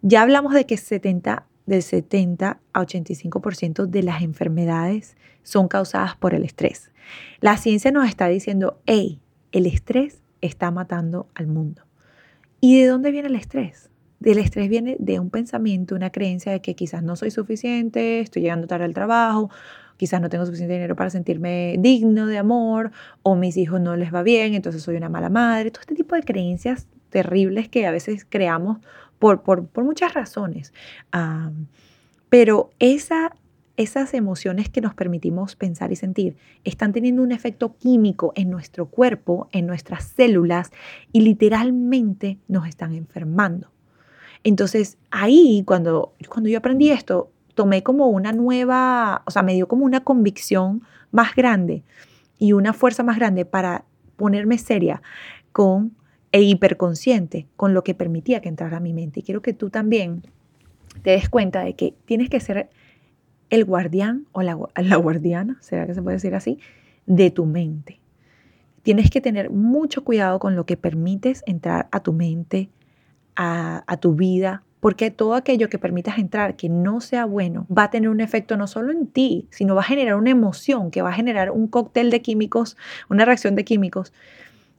ya 0.00 0.22
hablamos 0.22 0.54
de 0.54 0.66
que 0.66 0.76
70 0.76 1.44
del 1.66 1.82
70 1.82 2.60
a 2.72 2.80
85% 2.80 3.86
de 3.86 4.02
las 4.02 4.22
enfermedades 4.22 5.16
son 5.42 5.68
causadas 5.68 6.16
por 6.16 6.34
el 6.34 6.44
estrés. 6.44 6.90
La 7.40 7.56
ciencia 7.56 7.90
nos 7.90 8.08
está 8.08 8.28
diciendo, 8.28 8.80
hey, 8.86 9.20
el 9.52 9.66
estrés 9.66 10.22
está 10.40 10.70
matando 10.70 11.28
al 11.34 11.46
mundo. 11.46 11.82
¿Y 12.60 12.80
de 12.80 12.86
dónde 12.86 13.10
viene 13.10 13.28
el 13.28 13.36
estrés? 13.36 13.90
El 14.22 14.38
estrés 14.38 14.70
viene 14.70 14.96
de 14.98 15.20
un 15.20 15.28
pensamiento, 15.28 15.94
una 15.94 16.10
creencia 16.10 16.50
de 16.50 16.60
que 16.60 16.74
quizás 16.74 17.02
no 17.02 17.14
soy 17.14 17.30
suficiente, 17.30 18.20
estoy 18.20 18.42
llegando 18.42 18.66
tarde 18.66 18.86
al 18.86 18.94
trabajo, 18.94 19.50
quizás 19.96 20.20
no 20.20 20.30
tengo 20.30 20.46
suficiente 20.46 20.72
dinero 20.72 20.96
para 20.96 21.10
sentirme 21.10 21.76
digno 21.78 22.26
de 22.26 22.38
amor, 22.38 22.90
o 23.22 23.36
mis 23.36 23.56
hijos 23.58 23.80
no 23.80 23.96
les 23.96 24.14
va 24.14 24.22
bien, 24.22 24.54
entonces 24.54 24.82
soy 24.82 24.96
una 24.96 25.10
mala 25.10 25.28
madre. 25.28 25.70
Todo 25.70 25.82
este 25.82 25.94
tipo 25.94 26.14
de 26.14 26.22
creencias 26.22 26.86
terribles 27.10 27.68
que 27.68 27.86
a 27.86 27.92
veces 27.92 28.26
creamos 28.28 28.78
por, 29.32 29.84
muchas 29.84 30.12
razones. 30.12 30.72
pero 32.28 32.70
esa, 32.78 33.32
esas 33.76 34.12
emociones 34.12 34.68
que 34.68 34.80
nos 34.80 34.94
permitimos 34.94 35.56
pensar 35.56 35.92
y 35.92 35.96
sentir 35.96 36.36
están 36.64 36.92
teniendo 36.92 37.22
un 37.22 37.32
efecto 37.32 37.74
químico 37.76 38.32
en 38.36 38.50
nuestro 38.50 38.86
cuerpo, 38.86 39.48
en 39.52 39.66
nuestras 39.66 40.04
células, 40.04 40.70
y 41.12 41.22
literalmente 41.22 42.38
nos 42.48 42.68
están 42.68 42.92
enfermando. 42.92 43.70
Entonces, 44.42 44.98
ahí, 45.10 45.62
cuando, 45.66 46.12
cuando 46.28 46.50
yo 46.50 46.58
aprendí 46.58 46.90
esto, 46.90 47.30
tomé 47.54 47.82
como 47.82 48.08
una 48.08 48.32
nueva, 48.32 49.22
o 49.24 49.30
sea, 49.30 49.42
me 49.42 49.54
dio 49.54 49.68
como 49.68 49.86
una 49.86 50.04
convicción 50.04 50.82
más 51.12 51.34
grande 51.34 51.82
y 52.38 52.52
una 52.52 52.74
fuerza 52.74 53.02
más 53.02 53.16
grande 53.16 53.46
para 53.46 53.84
ponerme 54.16 54.58
seria 54.58 55.00
con 55.52 55.92
e 56.34 56.42
hiperconsciente 56.42 57.46
con 57.54 57.74
lo 57.74 57.84
que 57.84 57.94
permitía 57.94 58.40
que 58.40 58.48
entrara 58.48 58.78
a 58.78 58.80
mi 58.80 58.92
mente. 58.92 59.20
Y 59.20 59.22
quiero 59.22 59.40
que 59.40 59.52
tú 59.52 59.70
también 59.70 60.24
te 61.04 61.10
des 61.10 61.28
cuenta 61.28 61.62
de 61.62 61.74
que 61.74 61.94
tienes 62.06 62.28
que 62.28 62.40
ser 62.40 62.70
el 63.50 63.64
guardián 63.64 64.26
o 64.32 64.42
la, 64.42 64.56
guardiana, 64.96 65.58
será 65.60 65.86
que 65.86 65.94
se 65.94 66.02
puede 66.02 66.16
decir 66.16 66.34
así, 66.34 66.58
de 67.06 67.30
tu 67.30 67.46
mente. 67.46 68.00
Tienes 68.82 69.10
que 69.10 69.20
tener 69.20 69.50
mucho 69.50 70.02
cuidado 70.02 70.40
con 70.40 70.56
lo 70.56 70.66
que 70.66 70.76
permites 70.76 71.44
entrar 71.46 71.86
a 71.92 72.00
tu 72.00 72.12
mente, 72.12 72.68
a, 73.36 73.84
a 73.86 73.96
tu 73.98 74.16
vida, 74.16 74.64
porque 74.80 75.12
todo 75.12 75.34
aquello 75.34 75.68
que 75.68 75.78
permitas 75.78 76.18
entrar 76.18 76.56
que 76.56 76.68
no 76.68 77.00
sea 77.00 77.26
bueno 77.26 77.64
va 77.70 77.84
a 77.84 77.90
tener 77.90 78.10
un 78.10 78.20
efecto 78.20 78.56
no 78.56 78.66
solo 78.66 78.90
en 78.90 79.06
ti, 79.06 79.46
sino 79.50 79.76
va 79.76 79.82
a 79.82 79.84
generar 79.84 80.16
una 80.16 80.30
emoción 80.30 80.90
que 80.90 81.00
va 81.00 81.10
a 81.10 81.14
generar 81.14 81.52
un 81.52 81.68
cóctel 81.68 82.10
de 82.10 82.22
químicos, 82.22 82.76
una 83.08 83.24
reacción 83.24 83.54
de 83.54 83.64
químicos 83.64 84.12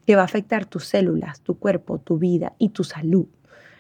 que 0.06 0.16
va 0.16 0.22
a 0.22 0.26
afectar 0.26 0.66
tus 0.66 0.86
células, 0.86 1.42
tu 1.42 1.58
cuerpo, 1.58 2.00
tu 2.00 2.18
vida 2.18 2.54
y 2.58 2.70
tu 2.70 2.84
salud. 2.84 3.26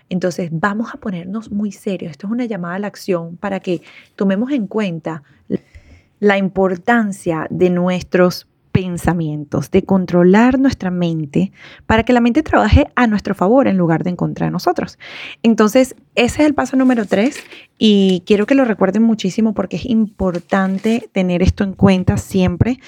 Entonces 0.10 0.50
vamos 0.52 0.94
a 0.94 0.98
ponernos 0.98 1.52
muy 1.52 1.72
serios. 1.72 2.12
Esto 2.12 2.28
es 2.28 2.34
una 2.34 2.46
llamada 2.46 2.76
a 2.76 2.80
la 2.80 2.88
acción 2.88 3.38
para 3.38 3.60
que 3.60 3.82
tomemos 4.16 4.52
en 4.52 4.68
cuenta 4.68 5.24
la 6.20 6.38
importancia 6.38 7.48
de 7.50 7.70
nuestros 7.70 8.48
pensamientos, 8.76 9.72
de 9.72 9.84
controlar 9.84 10.60
nuestra 10.60 10.92
mente 10.92 11.54
para 11.86 12.04
que 12.04 12.12
la 12.12 12.20
mente 12.20 12.44
trabaje 12.44 12.88
a 12.96 13.08
nuestro 13.08 13.34
favor 13.34 13.70
en 13.70 13.78
lugar 13.78 14.04
de 14.04 14.10
en 14.10 14.16
contra 14.18 14.48
de 14.48 14.52
nosotros. 14.52 15.00
Entonces, 15.44 15.96
ese 16.16 16.42
es 16.42 16.48
el 16.48 16.54
paso 16.54 16.76
número 16.76 17.06
tres 17.06 17.42
y 17.78 18.22
quiero 18.26 18.46
que 18.46 18.54
lo 18.54 18.66
recuerden 18.66 19.04
muchísimo 19.04 19.54
porque 19.54 19.78
es 19.78 19.86
importante 19.86 21.10
tener 21.14 21.42
esto 21.42 21.64
en 21.64 21.72
cuenta 21.72 22.18
siempre 22.18 22.80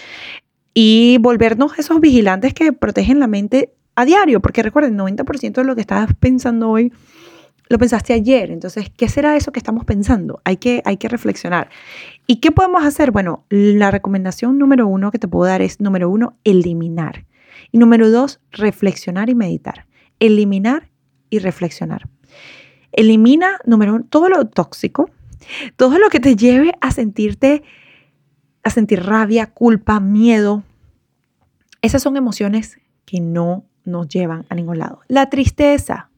y 0.79 1.17
volvernos 1.17 1.79
esos 1.79 1.99
vigilantes 1.99 2.53
que 2.53 2.71
protegen 2.71 3.19
la 3.19 3.25
mente 3.25 3.73
a 3.95 4.05
diario, 4.05 4.43
porque 4.43 4.61
recuerden, 4.61 4.95
90% 4.95 5.53
de 5.53 5.63
lo 5.63 5.73
que 5.73 5.81
estás 5.81 6.13
pensando 6.19 6.69
hoy 6.69 6.93
lo 7.67 7.79
pensaste 7.79 8.13
ayer. 8.13 8.51
Entonces, 8.51 8.91
¿qué 8.95 9.09
será 9.09 9.35
eso 9.35 9.51
que 9.51 9.57
estamos 9.57 9.85
pensando? 9.85 10.39
Hay 10.43 10.57
que, 10.57 10.83
hay 10.85 10.97
que 10.97 11.07
reflexionar. 11.07 11.71
¿Y 12.27 12.35
qué 12.35 12.51
podemos 12.51 12.85
hacer? 12.85 13.09
Bueno, 13.09 13.43
la 13.49 13.89
recomendación 13.89 14.59
número 14.59 14.85
uno 14.85 15.09
que 15.09 15.17
te 15.17 15.27
puedo 15.27 15.49
dar 15.49 15.63
es, 15.63 15.81
número 15.81 16.11
uno, 16.11 16.37
eliminar. 16.43 17.25
Y 17.71 17.79
número 17.79 18.11
dos, 18.11 18.39
reflexionar 18.51 19.31
y 19.31 19.33
meditar. 19.33 19.87
Eliminar 20.19 20.91
y 21.31 21.39
reflexionar. 21.39 22.07
Elimina, 22.91 23.57
número 23.65 23.95
uno, 23.95 24.05
todo 24.07 24.29
lo 24.29 24.45
tóxico, 24.45 25.09
todo 25.75 25.97
lo 25.97 26.09
que 26.09 26.19
te 26.19 26.35
lleve 26.35 26.73
a 26.81 26.91
sentirte, 26.91 27.63
a 28.63 28.69
sentir 28.69 29.03
rabia, 29.03 29.47
culpa, 29.47 29.99
miedo. 29.99 30.63
Esas 31.81 32.01
son 32.01 32.17
emociones 32.17 32.79
que 33.05 33.19
no 33.19 33.65
nos 33.85 34.07
llevan 34.07 34.45
a 34.49 34.55
ningún 34.55 34.79
lado. 34.79 35.01
La 35.07 35.29
tristeza, 35.29 36.09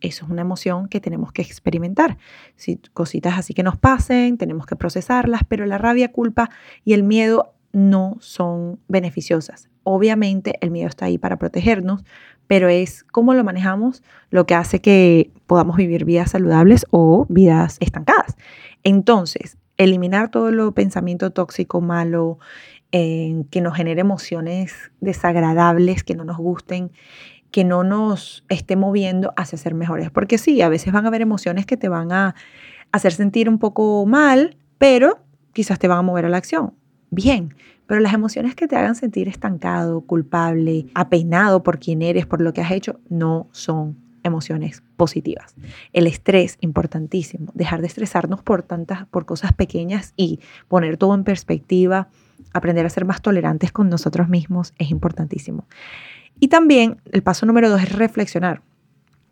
eso 0.00 0.24
es 0.24 0.30
una 0.30 0.42
emoción 0.42 0.88
que 0.88 1.00
tenemos 1.00 1.32
que 1.32 1.42
experimentar. 1.42 2.18
Si 2.56 2.76
cositas 2.92 3.38
así 3.38 3.54
que 3.54 3.62
nos 3.62 3.76
pasen, 3.76 4.38
tenemos 4.38 4.66
que 4.66 4.76
procesarlas, 4.76 5.42
pero 5.48 5.66
la 5.66 5.78
rabia, 5.78 6.12
culpa 6.12 6.50
y 6.84 6.92
el 6.92 7.02
miedo 7.02 7.54
no 7.72 8.16
son 8.20 8.78
beneficiosas. 8.88 9.68
Obviamente 9.82 10.54
el 10.60 10.70
miedo 10.70 10.88
está 10.88 11.06
ahí 11.06 11.18
para 11.18 11.38
protegernos, 11.38 12.04
pero 12.46 12.68
es 12.68 13.04
cómo 13.04 13.34
lo 13.34 13.44
manejamos 13.44 14.02
lo 14.30 14.46
que 14.46 14.54
hace 14.54 14.80
que 14.80 15.30
podamos 15.46 15.76
vivir 15.76 16.04
vidas 16.04 16.30
saludables 16.30 16.86
o 16.90 17.26
vidas 17.28 17.76
estancadas. 17.80 18.36
Entonces, 18.84 19.58
eliminar 19.76 20.30
todo 20.30 20.50
lo 20.50 20.72
pensamiento 20.72 21.30
tóxico, 21.30 21.80
malo, 21.80 22.38
eh, 22.92 23.44
que 23.50 23.60
nos 23.60 23.76
genere 23.76 24.00
emociones 24.00 24.90
desagradables, 25.00 26.04
que 26.04 26.14
no 26.14 26.24
nos 26.24 26.38
gusten, 26.38 26.90
que 27.50 27.64
no 27.64 27.84
nos 27.84 28.44
esté 28.48 28.76
moviendo 28.76 29.32
hacia 29.36 29.58
ser 29.58 29.74
mejores. 29.74 30.10
Porque 30.10 30.38
sí, 30.38 30.60
a 30.62 30.68
veces 30.68 30.92
van 30.92 31.04
a 31.04 31.08
haber 31.08 31.22
emociones 31.22 31.66
que 31.66 31.76
te 31.76 31.88
van 31.88 32.12
a 32.12 32.34
hacer 32.92 33.12
sentir 33.12 33.48
un 33.48 33.58
poco 33.58 34.04
mal, 34.06 34.56
pero 34.78 35.18
quizás 35.52 35.78
te 35.78 35.88
van 35.88 35.98
a 35.98 36.02
mover 36.02 36.26
a 36.26 36.28
la 36.28 36.36
acción. 36.36 36.74
Bien, 37.10 37.54
pero 37.86 38.00
las 38.00 38.12
emociones 38.12 38.54
que 38.54 38.68
te 38.68 38.76
hagan 38.76 38.94
sentir 38.94 39.28
estancado, 39.28 40.02
culpable, 40.02 40.86
apeinado 40.94 41.62
por 41.62 41.78
quien 41.78 42.02
eres, 42.02 42.26
por 42.26 42.40
lo 42.40 42.52
que 42.52 42.60
has 42.60 42.70
hecho, 42.70 43.00
no 43.08 43.48
son 43.52 43.96
emociones 44.22 44.82
positivas. 44.96 45.54
El 45.92 46.06
estrés, 46.06 46.58
importantísimo. 46.60 47.50
Dejar 47.54 47.80
de 47.80 47.86
estresarnos 47.86 48.42
por 48.42 48.62
tantas, 48.62 49.06
por 49.06 49.24
cosas 49.24 49.52
pequeñas 49.52 50.12
y 50.16 50.40
poner 50.68 50.98
todo 50.98 51.14
en 51.14 51.24
perspectiva, 51.24 52.08
aprender 52.52 52.86
a 52.86 52.90
ser 52.90 53.04
más 53.04 53.22
tolerantes 53.22 53.72
con 53.72 53.88
nosotros 53.88 54.28
mismos 54.28 54.74
es 54.78 54.90
importantísimo. 54.90 55.66
Y 56.40 56.48
también 56.48 57.00
el 57.12 57.22
paso 57.22 57.46
número 57.46 57.68
dos 57.70 57.82
es 57.82 57.92
reflexionar. 57.92 58.62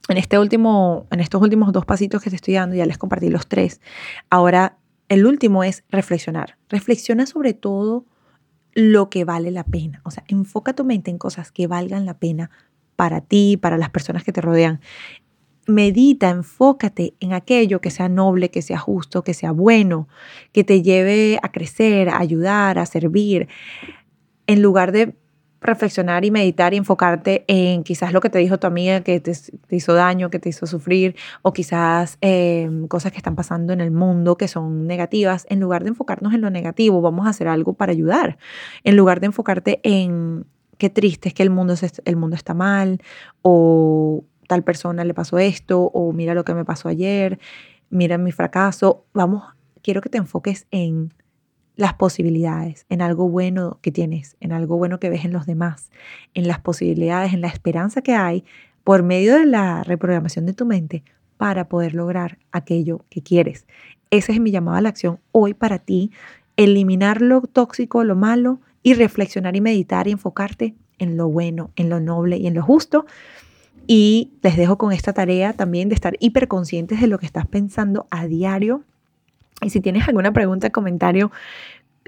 En, 0.08 0.18
este 0.18 0.38
último, 0.38 1.06
en 1.10 1.20
estos 1.20 1.42
últimos 1.42 1.72
dos 1.72 1.84
pasitos 1.84 2.22
que 2.22 2.30
te 2.30 2.36
estoy 2.36 2.54
dando, 2.54 2.76
ya 2.76 2.86
les 2.86 2.98
compartí 2.98 3.28
los 3.28 3.48
tres. 3.48 3.80
Ahora, 4.30 4.78
el 5.08 5.26
último 5.26 5.64
es 5.64 5.84
reflexionar. 5.88 6.56
Reflexiona 6.68 7.26
sobre 7.26 7.54
todo 7.54 8.06
lo 8.74 9.08
que 9.08 9.24
vale 9.24 9.50
la 9.50 9.64
pena. 9.64 10.00
O 10.04 10.10
sea, 10.10 10.24
enfoca 10.28 10.74
tu 10.74 10.84
mente 10.84 11.10
en 11.10 11.18
cosas 11.18 11.50
que 11.50 11.66
valgan 11.66 12.06
la 12.06 12.18
pena 12.18 12.50
para 12.94 13.20
ti, 13.20 13.56
para 13.56 13.78
las 13.78 13.90
personas 13.90 14.24
que 14.24 14.32
te 14.32 14.40
rodean. 14.40 14.80
Medita, 15.66 16.30
enfócate 16.30 17.14
en 17.20 17.32
aquello 17.32 17.80
que 17.80 17.90
sea 17.90 18.08
noble, 18.08 18.50
que 18.50 18.62
sea 18.62 18.78
justo, 18.78 19.22
que 19.22 19.34
sea 19.34 19.50
bueno, 19.50 20.08
que 20.52 20.64
te 20.64 20.82
lleve 20.82 21.38
a 21.42 21.50
crecer, 21.50 22.08
a 22.08 22.18
ayudar, 22.18 22.78
a 22.78 22.86
servir, 22.86 23.48
en 24.46 24.62
lugar 24.62 24.92
de 24.92 25.16
reflexionar 25.60 26.24
y 26.24 26.30
meditar 26.30 26.72
y 26.72 26.76
enfocarte 26.76 27.44
en 27.48 27.82
quizás 27.82 28.12
lo 28.12 28.20
que 28.20 28.30
te 28.30 28.38
dijo 28.38 28.58
tu 28.58 28.66
amiga 28.66 29.00
que 29.00 29.20
te, 29.20 29.32
hizo 29.70 29.94
daño, 29.94 30.30
que 30.30 30.38
te 30.38 30.48
hizo 30.48 30.66
sufrir, 30.66 31.16
o 31.42 31.52
quizás 31.52 32.18
em, 32.20 32.86
cosas 32.88 33.12
que 33.12 33.18
están 33.18 33.34
pasando 33.34 33.72
en 33.72 33.80
el 33.80 33.90
mundo 33.90 34.36
que 34.36 34.48
son 34.48 34.86
negativas, 34.86 35.46
en 35.48 35.60
lugar 35.60 35.82
de 35.82 35.90
enfocarnos 35.90 36.32
en 36.34 36.40
lo 36.40 36.50
negativo, 36.50 37.00
vamos 37.00 37.26
a 37.26 37.30
hacer 37.30 37.48
algo 37.48 37.74
para 37.74 37.92
ayudar. 37.92 38.38
En 38.84 38.96
lugar 38.96 39.20
de 39.20 39.26
enfocarte 39.26 39.80
en 39.82 40.46
qué 40.78 40.90
triste 40.90 41.28
es 41.28 41.34
que 41.34 41.42
el 41.42 41.50
mundo, 41.50 41.74
el 42.04 42.16
mundo 42.16 42.36
está 42.36 42.54
mal, 42.54 43.00
o 43.42 44.24
tal 44.46 44.62
persona 44.62 45.04
le 45.04 45.14
pasó 45.14 45.38
esto, 45.38 45.82
o 45.82 46.12
mira 46.12 46.34
lo 46.34 46.44
que 46.44 46.54
me 46.54 46.64
pasó 46.64 46.88
ayer, 46.88 47.38
mira 47.90 48.18
mi 48.18 48.32
fracaso, 48.32 49.04
vamos, 49.12 49.44
quiero 49.82 50.00
que 50.00 50.08
te 50.08 50.18
enfoques 50.18 50.66
en 50.70 51.12
las 51.76 51.94
posibilidades, 51.94 52.86
en 52.88 53.02
algo 53.02 53.28
bueno 53.28 53.78
que 53.82 53.92
tienes, 53.92 54.36
en 54.40 54.52
algo 54.52 54.76
bueno 54.78 54.98
que 54.98 55.10
ves 55.10 55.24
en 55.24 55.32
los 55.32 55.46
demás, 55.46 55.90
en 56.34 56.48
las 56.48 56.58
posibilidades, 56.58 57.34
en 57.34 57.42
la 57.42 57.48
esperanza 57.48 58.02
que 58.02 58.14
hay 58.14 58.44
por 58.82 59.02
medio 59.02 59.34
de 59.34 59.46
la 59.46 59.82
reprogramación 59.84 60.46
de 60.46 60.54
tu 60.54 60.64
mente 60.64 61.04
para 61.36 61.68
poder 61.68 61.94
lograr 61.94 62.38
aquello 62.50 63.04
que 63.10 63.22
quieres. 63.22 63.66
Ese 64.10 64.32
es 64.32 64.40
mi 64.40 64.50
llamado 64.50 64.78
a 64.78 64.80
la 64.80 64.88
acción 64.88 65.20
hoy 65.32 65.52
para 65.52 65.78
ti, 65.78 66.12
eliminar 66.56 67.20
lo 67.20 67.42
tóxico, 67.42 68.04
lo 68.04 68.16
malo 68.16 68.60
y 68.82 68.94
reflexionar 68.94 69.56
y 69.56 69.60
meditar 69.60 70.08
y 70.08 70.12
enfocarte 70.12 70.74
en 70.98 71.16
lo 71.16 71.28
bueno, 71.28 71.70
en 71.76 71.90
lo 71.90 72.00
noble 72.00 72.38
y 72.38 72.46
en 72.46 72.54
lo 72.54 72.62
justo. 72.62 73.04
Y 73.86 74.32
les 74.42 74.56
dejo 74.56 74.78
con 74.78 74.92
esta 74.92 75.12
tarea 75.12 75.52
también 75.52 75.88
de 75.88 75.94
estar 75.94 76.16
hiperconscientes 76.18 77.00
de 77.00 77.06
lo 77.06 77.18
que 77.18 77.26
estás 77.26 77.46
pensando 77.46 78.06
a 78.10 78.26
diario 78.26 78.84
y 79.62 79.70
si 79.70 79.80
tienes 79.80 80.06
alguna 80.06 80.32
pregunta, 80.32 80.70
comentario, 80.70 81.32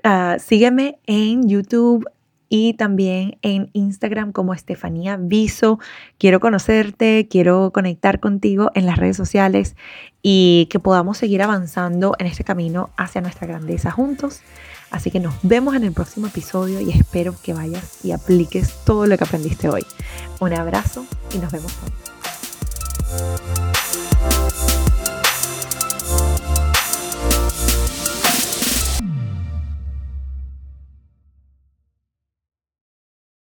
ah, 0.04 0.36
sígueme 0.38 0.98
en 1.06 1.48
YouTube 1.48 2.06
y 2.50 2.74
también 2.74 3.38
en 3.42 3.70
Instagram 3.72 4.32
como 4.32 4.54
Estefanía 4.54 5.16
Viso. 5.18 5.78
Quiero 6.18 6.40
conocerte, 6.40 7.26
quiero 7.30 7.72
conectar 7.72 8.20
contigo 8.20 8.70
en 8.74 8.86
las 8.86 8.98
redes 8.98 9.16
sociales 9.16 9.76
y 10.22 10.66
que 10.70 10.78
podamos 10.78 11.18
seguir 11.18 11.42
avanzando 11.42 12.14
en 12.18 12.26
este 12.26 12.44
camino 12.44 12.90
hacia 12.96 13.20
nuestra 13.20 13.46
grandeza 13.46 13.90
juntos. 13.90 14.42
Así 14.90 15.10
que 15.10 15.20
nos 15.20 15.34
vemos 15.42 15.74
en 15.74 15.84
el 15.84 15.92
próximo 15.92 16.26
episodio 16.26 16.80
y 16.80 16.90
espero 16.90 17.34
que 17.42 17.54
vayas 17.54 18.04
y 18.04 18.12
apliques 18.12 18.72
todo 18.84 19.06
lo 19.06 19.16
que 19.18 19.24
aprendiste 19.24 19.68
hoy. 19.68 19.84
Un 20.40 20.54
abrazo 20.54 21.04
y 21.34 21.38
nos 21.38 21.52
vemos 21.52 21.72
pronto. 21.72 23.67